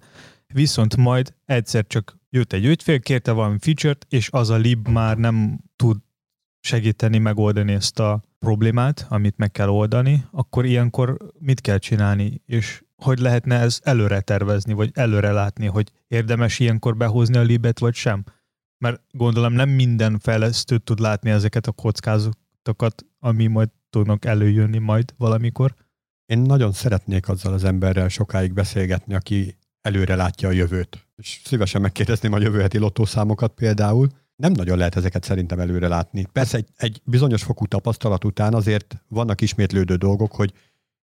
[0.53, 5.16] viszont majd egyszer csak jött egy ügyfél, kérte valami feature-t, és az a lib már
[5.16, 5.97] nem tud
[6.61, 12.82] segíteni megoldani ezt a problémát, amit meg kell oldani, akkor ilyenkor mit kell csinálni, és
[12.97, 17.95] hogy lehetne ez előre tervezni, vagy előre látni, hogy érdemes ilyenkor behozni a libet, vagy
[17.95, 18.24] sem?
[18.78, 25.14] Mert gondolom nem minden fejlesztő tud látni ezeket a kockázatokat, ami majd tudnak előjönni majd
[25.16, 25.74] valamikor.
[26.26, 31.07] Én nagyon szeretnék azzal az emberrel sokáig beszélgetni, aki előre látja a jövőt.
[31.16, 34.09] És szívesen megkérdezném a jövő heti lottószámokat például.
[34.36, 36.26] Nem nagyon lehet ezeket szerintem előre látni.
[36.32, 40.53] Persze egy, egy bizonyos fokú tapasztalat után azért vannak ismétlődő dolgok, hogy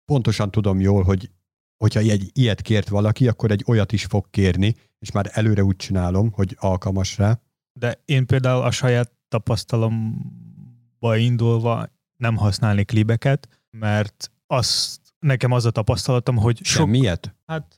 [0.05, 1.31] pontosan tudom jól, hogy
[1.77, 5.77] hogyha egy ilyet kért valaki, akkor egy olyat is fog kérni, és már előre úgy
[5.77, 7.41] csinálom, hogy alkalmas rá.
[7.73, 11.89] De én például a saját tapasztalomba indulva
[12.23, 17.35] nem használnék libeket, mert azt, nekem az a tapasztalatom, hogy sok, Semmiet?
[17.47, 17.75] Hát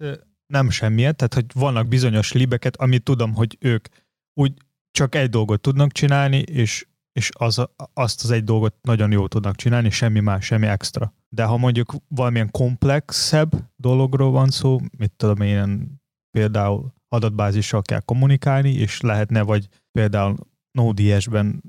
[0.47, 3.89] nem semmiet, tehát hogy vannak bizonyos libeket, amit tudom, hogy ők
[4.35, 4.53] úgy
[4.91, 9.57] csak egy dolgot tudnak csinálni, és, és az, azt az egy dolgot nagyon jól tudnak
[9.57, 11.15] csinálni, semmi más, semmi extra.
[11.29, 18.73] De ha mondjuk valamilyen komplexebb dologról van szó, mit tudom én, például adatbázissal kell kommunikálni,
[18.73, 20.37] és lehetne vagy például
[20.73, 21.63] Node.js-ben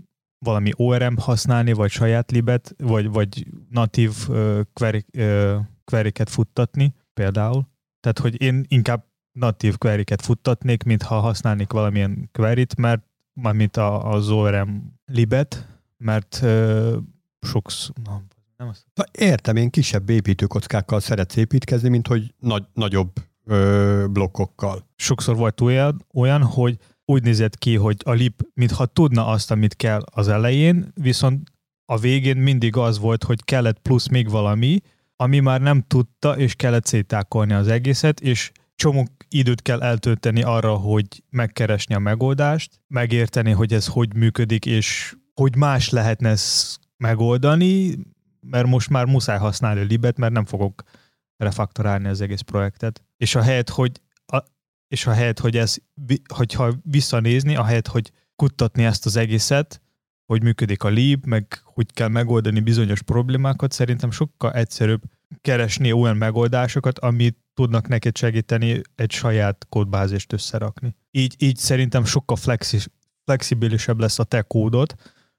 [0.45, 7.67] valami ORM használni, vagy saját libet, vagy, vagy natív uh, query, uh, query-ket futtatni például.
[7.99, 14.11] Tehát, hogy én inkább natív query-ket futtatnék, mint ha használnék valamilyen query-t, mert mármint a,
[14.11, 14.69] az ORM
[15.05, 15.67] libet,
[15.97, 16.95] mert uh,
[17.41, 18.23] sokszor, na,
[18.57, 18.85] Nem azt.
[19.11, 23.11] Értem, én kisebb építőkockákkal szeretsz építkezni, mint hogy nagy, nagyobb
[23.45, 24.87] ö, blokkokkal.
[24.95, 26.77] Sokszor volt olyan, olyan, hogy
[27.11, 31.51] úgy nézett ki, hogy a lip, mintha tudna azt, amit kell az elején, viszont
[31.85, 34.79] a végén mindig az volt, hogy kellett plusz még valami,
[35.15, 40.73] ami már nem tudta, és kellett szétákolni az egészet, és csomó időt kell eltölteni arra,
[40.73, 47.97] hogy megkeresni a megoldást, megérteni, hogy ez hogy működik, és hogy más lehetne ezt megoldani,
[48.41, 50.83] mert most már muszáj használni a libet, mert nem fogok
[51.37, 53.03] refaktorálni az egész projektet.
[53.17, 54.01] És a helyet, hogy,
[54.91, 55.75] és a helyet, hogy ez,
[56.33, 59.81] hogyha visszanézni, a helyet, hogy kutatni ezt az egészet,
[60.25, 65.01] hogy működik a lib, meg hogy kell megoldani bizonyos problémákat, szerintem sokkal egyszerűbb
[65.41, 70.95] keresni olyan megoldásokat, amit tudnak neked segíteni egy saját kódbázist összerakni.
[71.11, 72.77] Így, így szerintem sokkal flexi,
[73.23, 74.95] flexibilisebb lesz a te kódot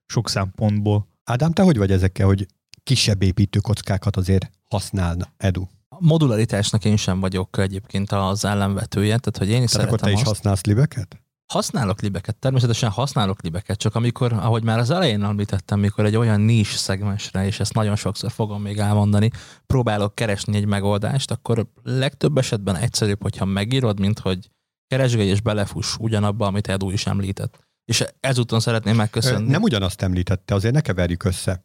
[0.07, 1.09] sok szempontból.
[1.25, 2.47] Ádám, te hogy vagy ezekkel, hogy
[2.83, 5.67] kisebb építőkockákat azért használna Edu?
[5.95, 10.01] A modularitásnak én sem vagyok egyébként az ellenvetője, tehát hogy én is Tehát szeretem akkor
[10.01, 10.27] te is azt.
[10.27, 11.17] használsz libeket?
[11.53, 16.41] Használok libeket, természetesen használok libeket, csak amikor, ahogy már az elején említettem, mikor egy olyan
[16.41, 19.31] nis szegmensre, és ezt nagyon sokszor fogom még elmondani,
[19.67, 24.51] próbálok keresni egy megoldást, akkor legtöbb esetben egyszerűbb, hogyha megírod, mint hogy
[24.87, 27.59] keresgélj és belefuss ugyanabba, amit Edu is említett.
[27.85, 29.51] És ezúton szeretném megköszönni.
[29.51, 31.65] Nem ugyanazt említette, azért ne keverjük össze.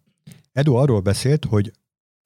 [0.52, 1.72] Edu arról beszélt, hogy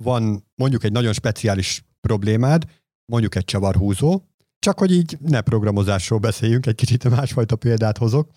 [0.04, 2.66] van mondjuk egy nagyon speciális problémád,
[3.06, 4.22] mondjuk egy csavarhúzó,
[4.60, 8.32] csak hogy így ne programozásról beszéljünk, egy kicsit másfajta példát hozok,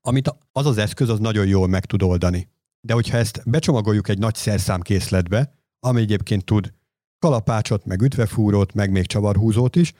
[0.00, 2.48] amit az az eszköz az nagyon jól meg tud oldani.
[2.80, 6.72] De hogyha ezt becsomagoljuk egy nagy szerszámkészletbe, ami egyébként tud
[7.18, 9.92] kalapácsot, meg ütvefúrót, meg még csavarhúzót is,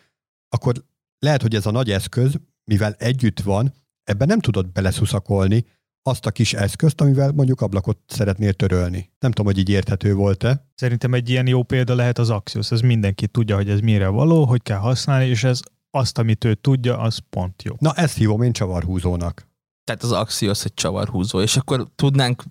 [0.48, 0.84] akkor
[1.18, 3.72] lehet, hogy ez a nagy eszköz, mivel együtt van,
[4.04, 5.64] ebben nem tudod beleszuszakolni
[6.02, 9.12] azt a kis eszközt, amivel mondjuk ablakot szeretnél törölni.
[9.18, 10.66] Nem tudom, hogy így érthető volt-e.
[10.74, 12.70] Szerintem egy ilyen jó példa lehet az Axios.
[12.70, 16.54] Ez mindenki tudja, hogy ez mire való, hogy kell használni, és ez azt, amit ő
[16.54, 17.74] tudja, az pont jó.
[17.78, 19.48] Na, ezt hívom én csavarhúzónak.
[19.84, 22.42] Tehát az Axios egy csavarhúzó, és akkor tudnánk,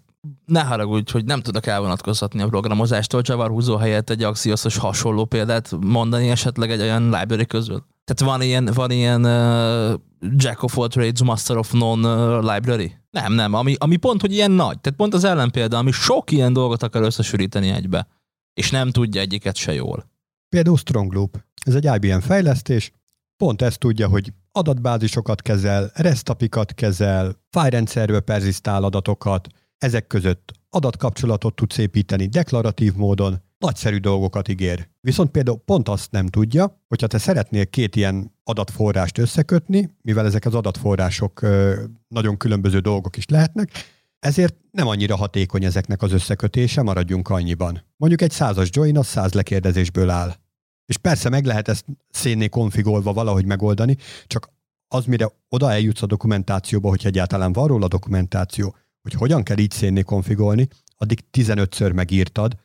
[0.45, 6.29] ne haragudj, hogy nem tudok elvonatkoztatni a programozástól, csavarhúzó helyett egy Axiosos hasonló példát mondani
[6.29, 7.85] esetleg egy olyan library közül.
[8.03, 9.99] Tehát van ilyen, van ilyen uh,
[10.35, 12.98] Jack of all trades, Master of None uh, library?
[13.09, 14.79] Nem, nem, ami, ami pont, hogy ilyen nagy.
[14.79, 18.07] Tehát pont az ellenpélda, ami sok ilyen dolgot akar összesűríteni egybe.
[18.53, 20.09] És nem tudja egyiket se jól.
[20.49, 21.43] Például Strong Loop.
[21.65, 22.91] Ez egy IBM fejlesztés,
[23.37, 29.47] pont ezt tudja, hogy adatbázisokat kezel, resztapikat kezel, fájrendszerbe perzisztál adatokat,
[29.77, 34.89] ezek között adatkapcsolatot tudsz építeni deklaratív módon, nagyszerű dolgokat ígér.
[35.01, 40.45] Viszont például pont azt nem tudja, hogyha te szeretnél két ilyen adatforrást összekötni, mivel ezek
[40.45, 41.41] az adatforrások
[42.07, 43.71] nagyon különböző dolgok is lehetnek,
[44.19, 47.85] ezért nem annyira hatékony ezeknek az összekötése, maradjunk annyiban.
[47.97, 50.35] Mondjuk egy százas join az száz lekérdezésből áll.
[50.85, 53.97] És persze meg lehet ezt szénné konfigolva valahogy megoldani,
[54.27, 54.49] csak
[54.87, 59.71] az, mire oda eljutsz a dokumentációba, hogy egyáltalán van róla dokumentáció, hogy hogyan kell így
[59.71, 62.55] szénné konfigolni, addig 15-ször megírtad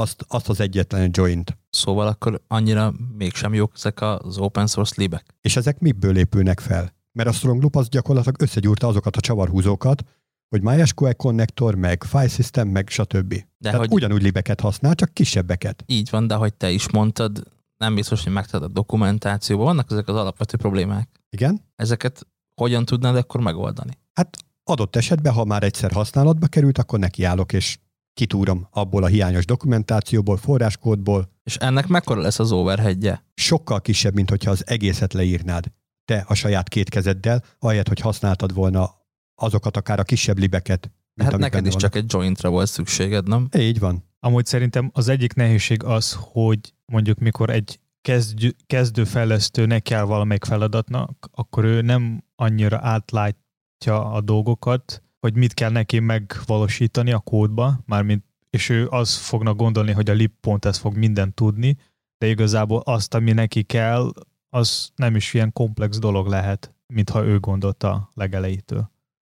[0.00, 1.58] azt, azt az egyetlen joint.
[1.70, 5.34] Szóval akkor annyira mégsem jók ezek az open source libek.
[5.40, 6.94] És ezek miből épülnek fel?
[7.12, 10.02] Mert a Strong Loop az gyakorlatilag összegyúrta azokat a csavarhúzókat,
[10.48, 13.28] hogy MySQL konnektor, meg file system, meg stb.
[13.28, 15.82] De Tehát hogy ugyanúgy libeket használ, csak kisebbeket.
[15.86, 17.42] így van, de hogy te is mondtad,
[17.76, 19.64] nem biztos, hogy megtad a dokumentációban.
[19.64, 21.08] Vannak ezek az alapvető problémák.
[21.30, 21.60] Igen?
[21.76, 23.98] Ezeket hogyan tudnád akkor megoldani?
[24.12, 27.78] Hát adott esetben, ha már egyszer használatba került, akkor nekiállok, és
[28.20, 31.30] kitúrom abból a hiányos dokumentációból, forráskódból.
[31.44, 33.24] És ennek mekkora lesz az overheadje?
[33.34, 35.64] Sokkal kisebb, mint hogyha az egészet leírnád
[36.04, 38.90] te a saját két kezeddel, ahelyett, hogy használtad volna
[39.34, 40.90] azokat akár a kisebb libeket.
[41.16, 41.80] Hát neked is vannak.
[41.80, 43.48] csak egy jointra volt szükséged, nem?
[43.58, 44.04] Így van.
[44.18, 50.44] Amúgy szerintem az egyik nehézség az, hogy mondjuk mikor egy kezdő, kezdőfejlesztő ne kell valamelyik
[50.44, 57.80] feladatnak, akkor ő nem annyira átlátja a dolgokat, hogy mit kell neki megvalósítani a kódba,
[57.86, 61.76] mármint, és ő az fogna gondolni, hogy a lib pont ez fog mindent tudni,
[62.18, 64.12] de igazából azt, ami neki kell,
[64.48, 68.90] az nem is ilyen komplex dolog lehet, mintha ő gondolta legelejétől.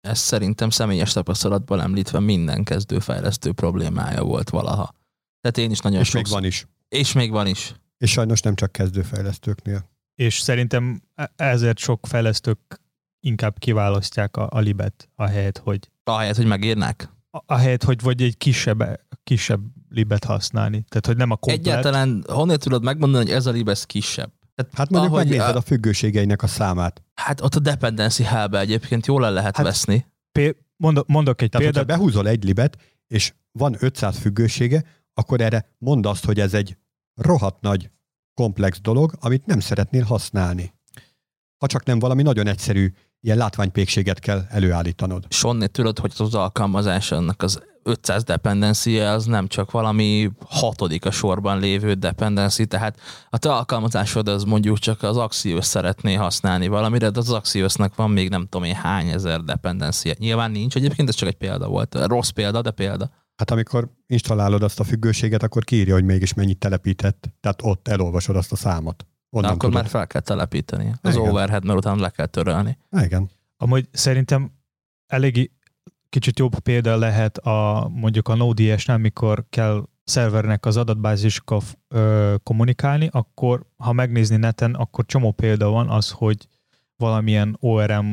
[0.02, 4.96] Ez szerintem személyes tapasztalatból említve minden kezdőfejlesztő problémája volt valaha.
[5.42, 6.40] Tehát én is nagyon És még sokszor...
[6.40, 6.68] van is.
[6.90, 7.74] És még van is.
[7.98, 9.90] És sajnos nem csak kezdőfejlesztőknél.
[10.16, 12.82] És szerintem e- ezért sok fejlesztők
[13.22, 17.10] inkább kiválasztják a, a libet, ahelyett, hogy Ahelyett, hogy megírnák.
[17.32, 20.86] a- ahelyett, hogy vagy egy kisebb, kisebb libet használni.
[20.90, 21.66] Tehát, hogy nem a komplet.
[21.68, 24.32] Egyáltalán honnan tudod megmondani, hogy ez a lib ez kisebb?
[24.56, 27.04] Tehát Hát mondjuk ahogy megnézed a- a függőségeinek a számát.
[27.14, 30.06] Hát ott a dependency hellbe egyébként jól el lehet Hát- veszni.
[30.32, 31.98] Pé- mondok, mondok egy Tehát, példát.
[31.98, 36.78] behúzol egy libet, és van 500 függősége, akkor erre mondd azt, hogy ez egy
[37.16, 37.90] rohadt nagy,
[38.34, 40.74] komplex dolog, amit nem szeretnél használni.
[41.58, 45.26] Ha csak nem valami nagyon egyszerű, ilyen látványpékséget kell előállítanod.
[45.30, 51.06] És onnét tudod, hogy az alkalmazás annak az 500 dependencia az nem csak valami hatodik
[51.06, 53.00] a sorban lévő dependency, tehát
[53.30, 58.12] a te alkalmazásod az mondjuk csak az Axios szeretné használni valamire, de az Axiosnak van
[58.12, 60.14] még nem tudom én hány ezer dependencia.
[60.18, 61.98] Nyilván nincs egyébként, ez csak egy példa volt.
[62.06, 63.10] Rossz példa, de példa.
[63.36, 68.36] Hát amikor installálod azt a függőséget, akkor kiírja, hogy mégis mennyit telepített, tehát ott elolvasod
[68.36, 69.06] azt a számot.
[69.34, 69.82] Onnan akkor tudod.
[69.82, 70.94] már fel kell telepíteni.
[71.02, 71.30] Az Igen.
[71.30, 72.78] overhead, mert utána le kell törölni.
[72.92, 73.30] Igen.
[73.58, 74.52] Amúgy szerintem
[75.08, 75.52] elég
[76.10, 81.62] kicsit jobb példa lehet a mondjuk a Node.js-nál, mikor kell szervernek az adatbázisokkal
[82.44, 86.48] kommunikálni, akkor ha megnézni neten, akkor csomó példa van az, hogy
[86.96, 88.06] valamilyen ORM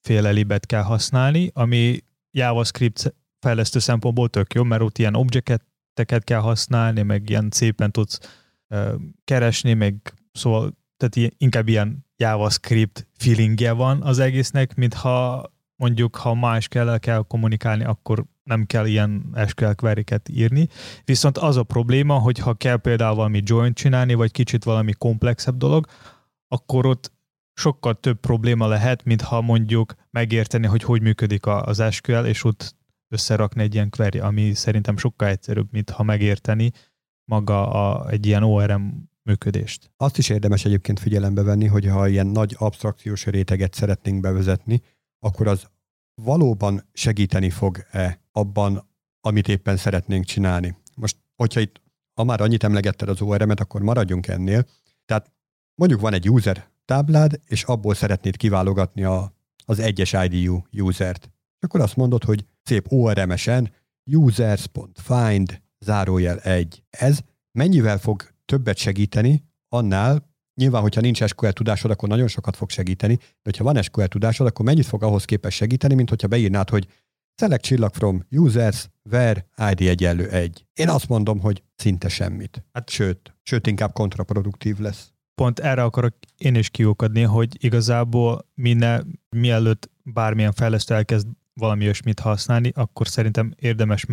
[0.00, 1.98] féle libet kell használni, ami
[2.30, 8.20] JavaScript fejlesztő szempontból tök jó, mert ott ilyen objecteket kell használni, meg ilyen szépen tudsz
[8.68, 8.94] ö,
[9.24, 15.44] keresni, meg szóval tehát inkább ilyen JavaScript feelingje van az egésznek, mintha
[15.76, 20.68] mondjuk ha más kell kell kommunikálni, akkor nem kell ilyen SQL query írni.
[21.04, 25.56] Viszont az a probléma, hogy ha kell például valami joint csinálni, vagy kicsit valami komplexebb
[25.56, 25.86] dolog,
[26.48, 27.12] akkor ott
[27.54, 32.76] sokkal több probléma lehet, mint ha mondjuk megérteni, hogy hogy működik az SQL, és ott
[33.08, 36.72] összerakni egy ilyen query, ami szerintem sokkal egyszerűbb, mint ha megérteni
[37.24, 38.88] maga a, egy ilyen ORM
[39.24, 39.90] működést.
[39.96, 44.82] Azt is érdemes egyébként figyelembe venni, hogy ha ilyen nagy abstrakciós réteget szeretnénk bevezetni,
[45.18, 45.66] akkor az
[46.22, 48.88] valóban segíteni fog-e abban,
[49.20, 50.76] amit éppen szeretnénk csinálni.
[50.96, 51.80] Most, hogyha itt,
[52.14, 54.66] ha már annyit emlegetted az ORM-et, akkor maradjunk ennél.
[55.04, 55.32] Tehát
[55.74, 59.32] mondjuk van egy user táblád, és abból szeretnéd kiválogatni a,
[59.64, 61.30] az egyes IDU usert.
[61.58, 63.72] Akkor azt mondod, hogy szép ORM-esen
[64.04, 66.82] users.find zárójel 1.
[66.90, 67.18] Ez
[67.52, 73.18] mennyivel fog többet segíteni annál, Nyilván, hogyha nincs SQL tudásod, akkor nagyon sokat fog segíteni,
[73.42, 76.86] de ha van SQL tudásod, akkor mennyit fog ahhoz képes segíteni, mint hogyha beírnád, hogy
[77.36, 80.66] select csillag from users, where id egyenlő egy.
[80.72, 82.64] Én azt mondom, hogy szinte semmit.
[82.72, 85.12] Hát sőt, sőt inkább kontraproduktív lesz.
[85.34, 92.20] Pont erre akarok én is kiukadni, hogy igazából minden, mielőtt bármilyen fejlesztő elkezd valami olyasmit
[92.20, 94.06] használni, akkor szerintem érdemes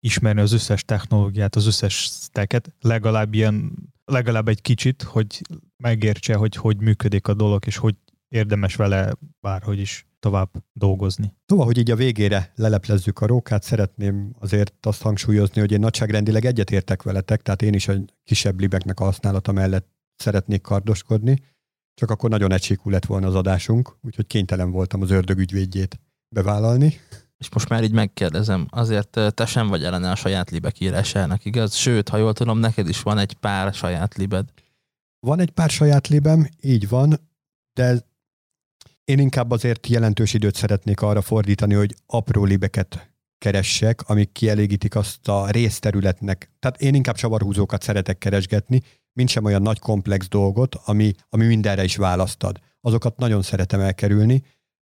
[0.00, 3.72] megismerni az összes technológiát, az összes stacket, legalább ilyen
[4.04, 5.40] legalább egy kicsit, hogy
[5.76, 7.94] megértse, hogy hogy működik a dolog, és hogy
[8.28, 11.34] érdemes vele bárhogy is tovább dolgozni.
[11.46, 16.44] Szóval, hogy így a végére leleplezzük a rókát, szeretném azért azt hangsúlyozni, hogy én nagyságrendileg
[16.44, 17.94] egyetértek veletek, tehát én is a
[18.24, 21.42] kisebb libeknek a használata mellett szeretnék kardoskodni,
[21.94, 26.00] csak akkor nagyon egységű lett volna az adásunk, úgyhogy kénytelen voltam az ördög ügyvédjét
[26.34, 26.94] bevállalni.
[27.38, 31.74] És most már így megkérdezem, azért te sem vagy ellene a saját libek írásának, igaz?
[31.74, 34.48] Sőt, ha jól tudom, neked is van egy pár saját libed.
[35.26, 37.28] Van egy pár saját libem, így van,
[37.72, 38.06] de
[39.04, 45.28] én inkább azért jelentős időt szeretnék arra fordítani, hogy apró libeket keressek, amik kielégítik azt
[45.28, 46.50] a részterületnek.
[46.58, 48.82] Tehát én inkább csavarhúzókat szeretek keresgetni,
[49.12, 52.58] mint sem olyan nagy komplex dolgot, ami, ami mindenre is választad.
[52.80, 54.42] Azokat nagyon szeretem elkerülni,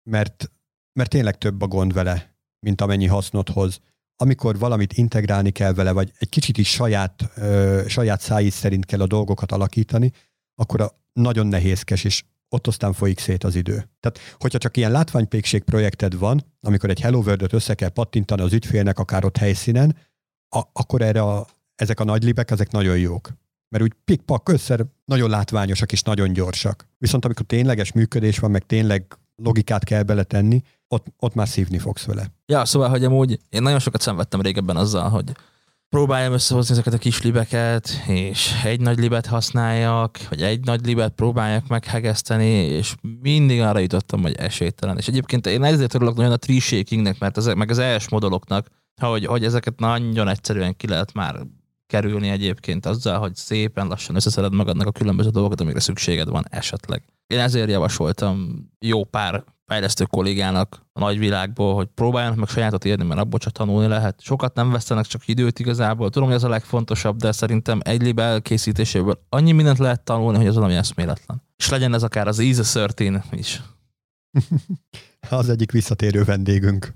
[0.09, 0.51] mert,
[0.93, 2.34] mert tényleg több a gond vele
[2.65, 3.79] mint amennyi hasznot hoz.
[4.15, 9.01] Amikor valamit integrálni kell vele, vagy egy kicsit is saját, ö, saját szájíz szerint kell
[9.01, 10.11] a dolgokat alakítani,
[10.55, 13.73] akkor a nagyon nehézkes, és ott aztán folyik szét az idő.
[13.99, 18.53] Tehát, hogyha csak ilyen látványpékség projekted van, amikor egy Hello world össze kell pattintani az
[18.53, 19.95] ügyfélnek, akár ott helyszínen,
[20.55, 23.29] a- akkor erre a, ezek a nagy libek, ezek nagyon jók.
[23.69, 26.87] Mert úgy pikpak össze nagyon látványosak és nagyon gyorsak.
[26.97, 32.05] Viszont amikor tényleges működés van, meg tényleg logikát kell beletenni, ott, ott már szívni fogsz
[32.05, 32.25] vele.
[32.45, 35.31] Ja, szóval, hogy amúgy én nagyon sokat szenvedtem régebben azzal, hogy
[35.89, 41.13] próbáljam összehozni ezeket a kis libeket, és egy nagy libet használjak, vagy egy nagy libet
[41.13, 44.97] próbáljak meghegeszteni, és mindig arra jutottam, hogy esélytelen.
[44.97, 48.67] És egyébként én ezért örülök nagyon a tree shakingnek, mert ezek, meg az ES modoloknak,
[49.01, 51.35] hogy, hogy ezeket nagyon egyszerűen ki lehet már
[51.87, 57.03] kerülni egyébként azzal, hogy szépen lassan összeszeded magadnak a különböző dolgokat, amikre szükséged van esetleg.
[57.27, 63.19] Én ezért javasoltam jó pár fejlesztő kollégának a nagyvilágból, hogy próbáljanak meg sajátot érni, mert
[63.19, 64.21] abból csak tanulni lehet.
[64.21, 66.09] Sokat nem vesztenek csak időt igazából.
[66.09, 70.47] Tudom, hogy ez a legfontosabb, de szerintem egy lib elkészítéséből annyi mindent lehet tanulni, hogy
[70.47, 71.41] az valami eszméletlen.
[71.57, 72.61] És legyen ez akár az Easy
[72.93, 73.61] 13 is.
[75.29, 76.93] az egyik visszatérő vendégünk.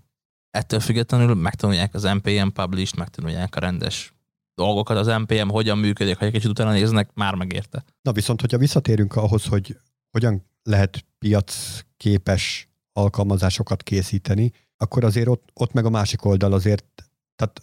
[0.50, 4.14] Ettől függetlenül megtanulják az NPM publish megtanulják a rendes
[4.60, 7.84] dolgokat, az NPM hogyan működik, ha egy kicsit utána néznek, már megérte.
[8.01, 9.78] Na viszont, hogyha visszatérünk ahhoz, hogy
[10.12, 16.86] hogyan lehet piac képes alkalmazásokat készíteni, akkor azért ott, ott meg a másik oldal azért,
[17.36, 17.62] tehát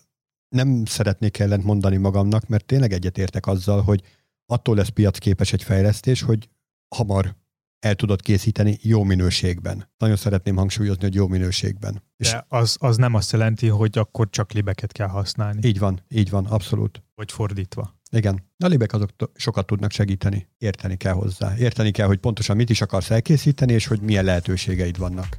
[0.48, 4.02] nem szeretnék ellent mondani magamnak, mert tényleg egyetértek azzal, hogy
[4.46, 6.48] attól lesz piacképes egy fejlesztés, hogy
[6.96, 7.34] hamar
[7.80, 9.90] el tudod készíteni jó minőségben.
[9.98, 12.02] Nagyon szeretném hangsúlyozni, hogy jó minőségben.
[12.16, 15.66] De az, az nem azt jelenti, hogy akkor csak libeket kell használni.
[15.66, 17.02] Így van, így van, abszolút.
[17.14, 17.94] Vagy fordítva.
[18.10, 18.42] Igen.
[18.58, 20.48] A libek azok sokat tudnak segíteni.
[20.58, 21.56] Érteni kell hozzá.
[21.56, 25.38] Érteni kell, hogy pontosan mit is akarsz elkészíteni, és hogy milyen lehetőségeid vannak.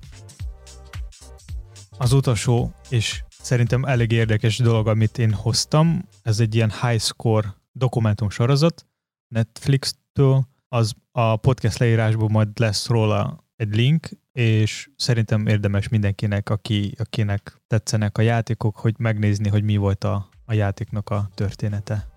[1.98, 7.56] Az utolsó, és szerintem elég érdekes dolog, amit én hoztam, ez egy ilyen high score
[7.72, 8.86] dokumentum sorozat
[9.28, 16.96] Netflix-től, az a podcast leírásból majd lesz róla egy link, és szerintem érdemes mindenkinek, aki,
[16.98, 22.08] akinek tetszenek a játékok, hogy megnézni, hogy mi volt a, a játéknak a története.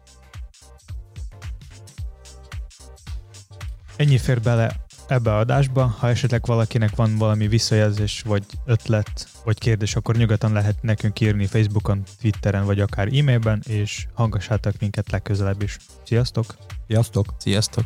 [3.97, 5.87] Ennyi fér bele ebbe a adásba.
[5.87, 11.47] Ha esetleg valakinek van valami visszajelzés, vagy ötlet, vagy kérdés, akkor nyugodtan lehet nekünk írni
[11.47, 15.77] Facebookon, Twitteren, vagy akár e-mailben, és hallgassátok minket legközelebb is.
[16.05, 16.57] Sziasztok!
[16.87, 17.35] Sziasztok!
[17.39, 17.85] Sziasztok!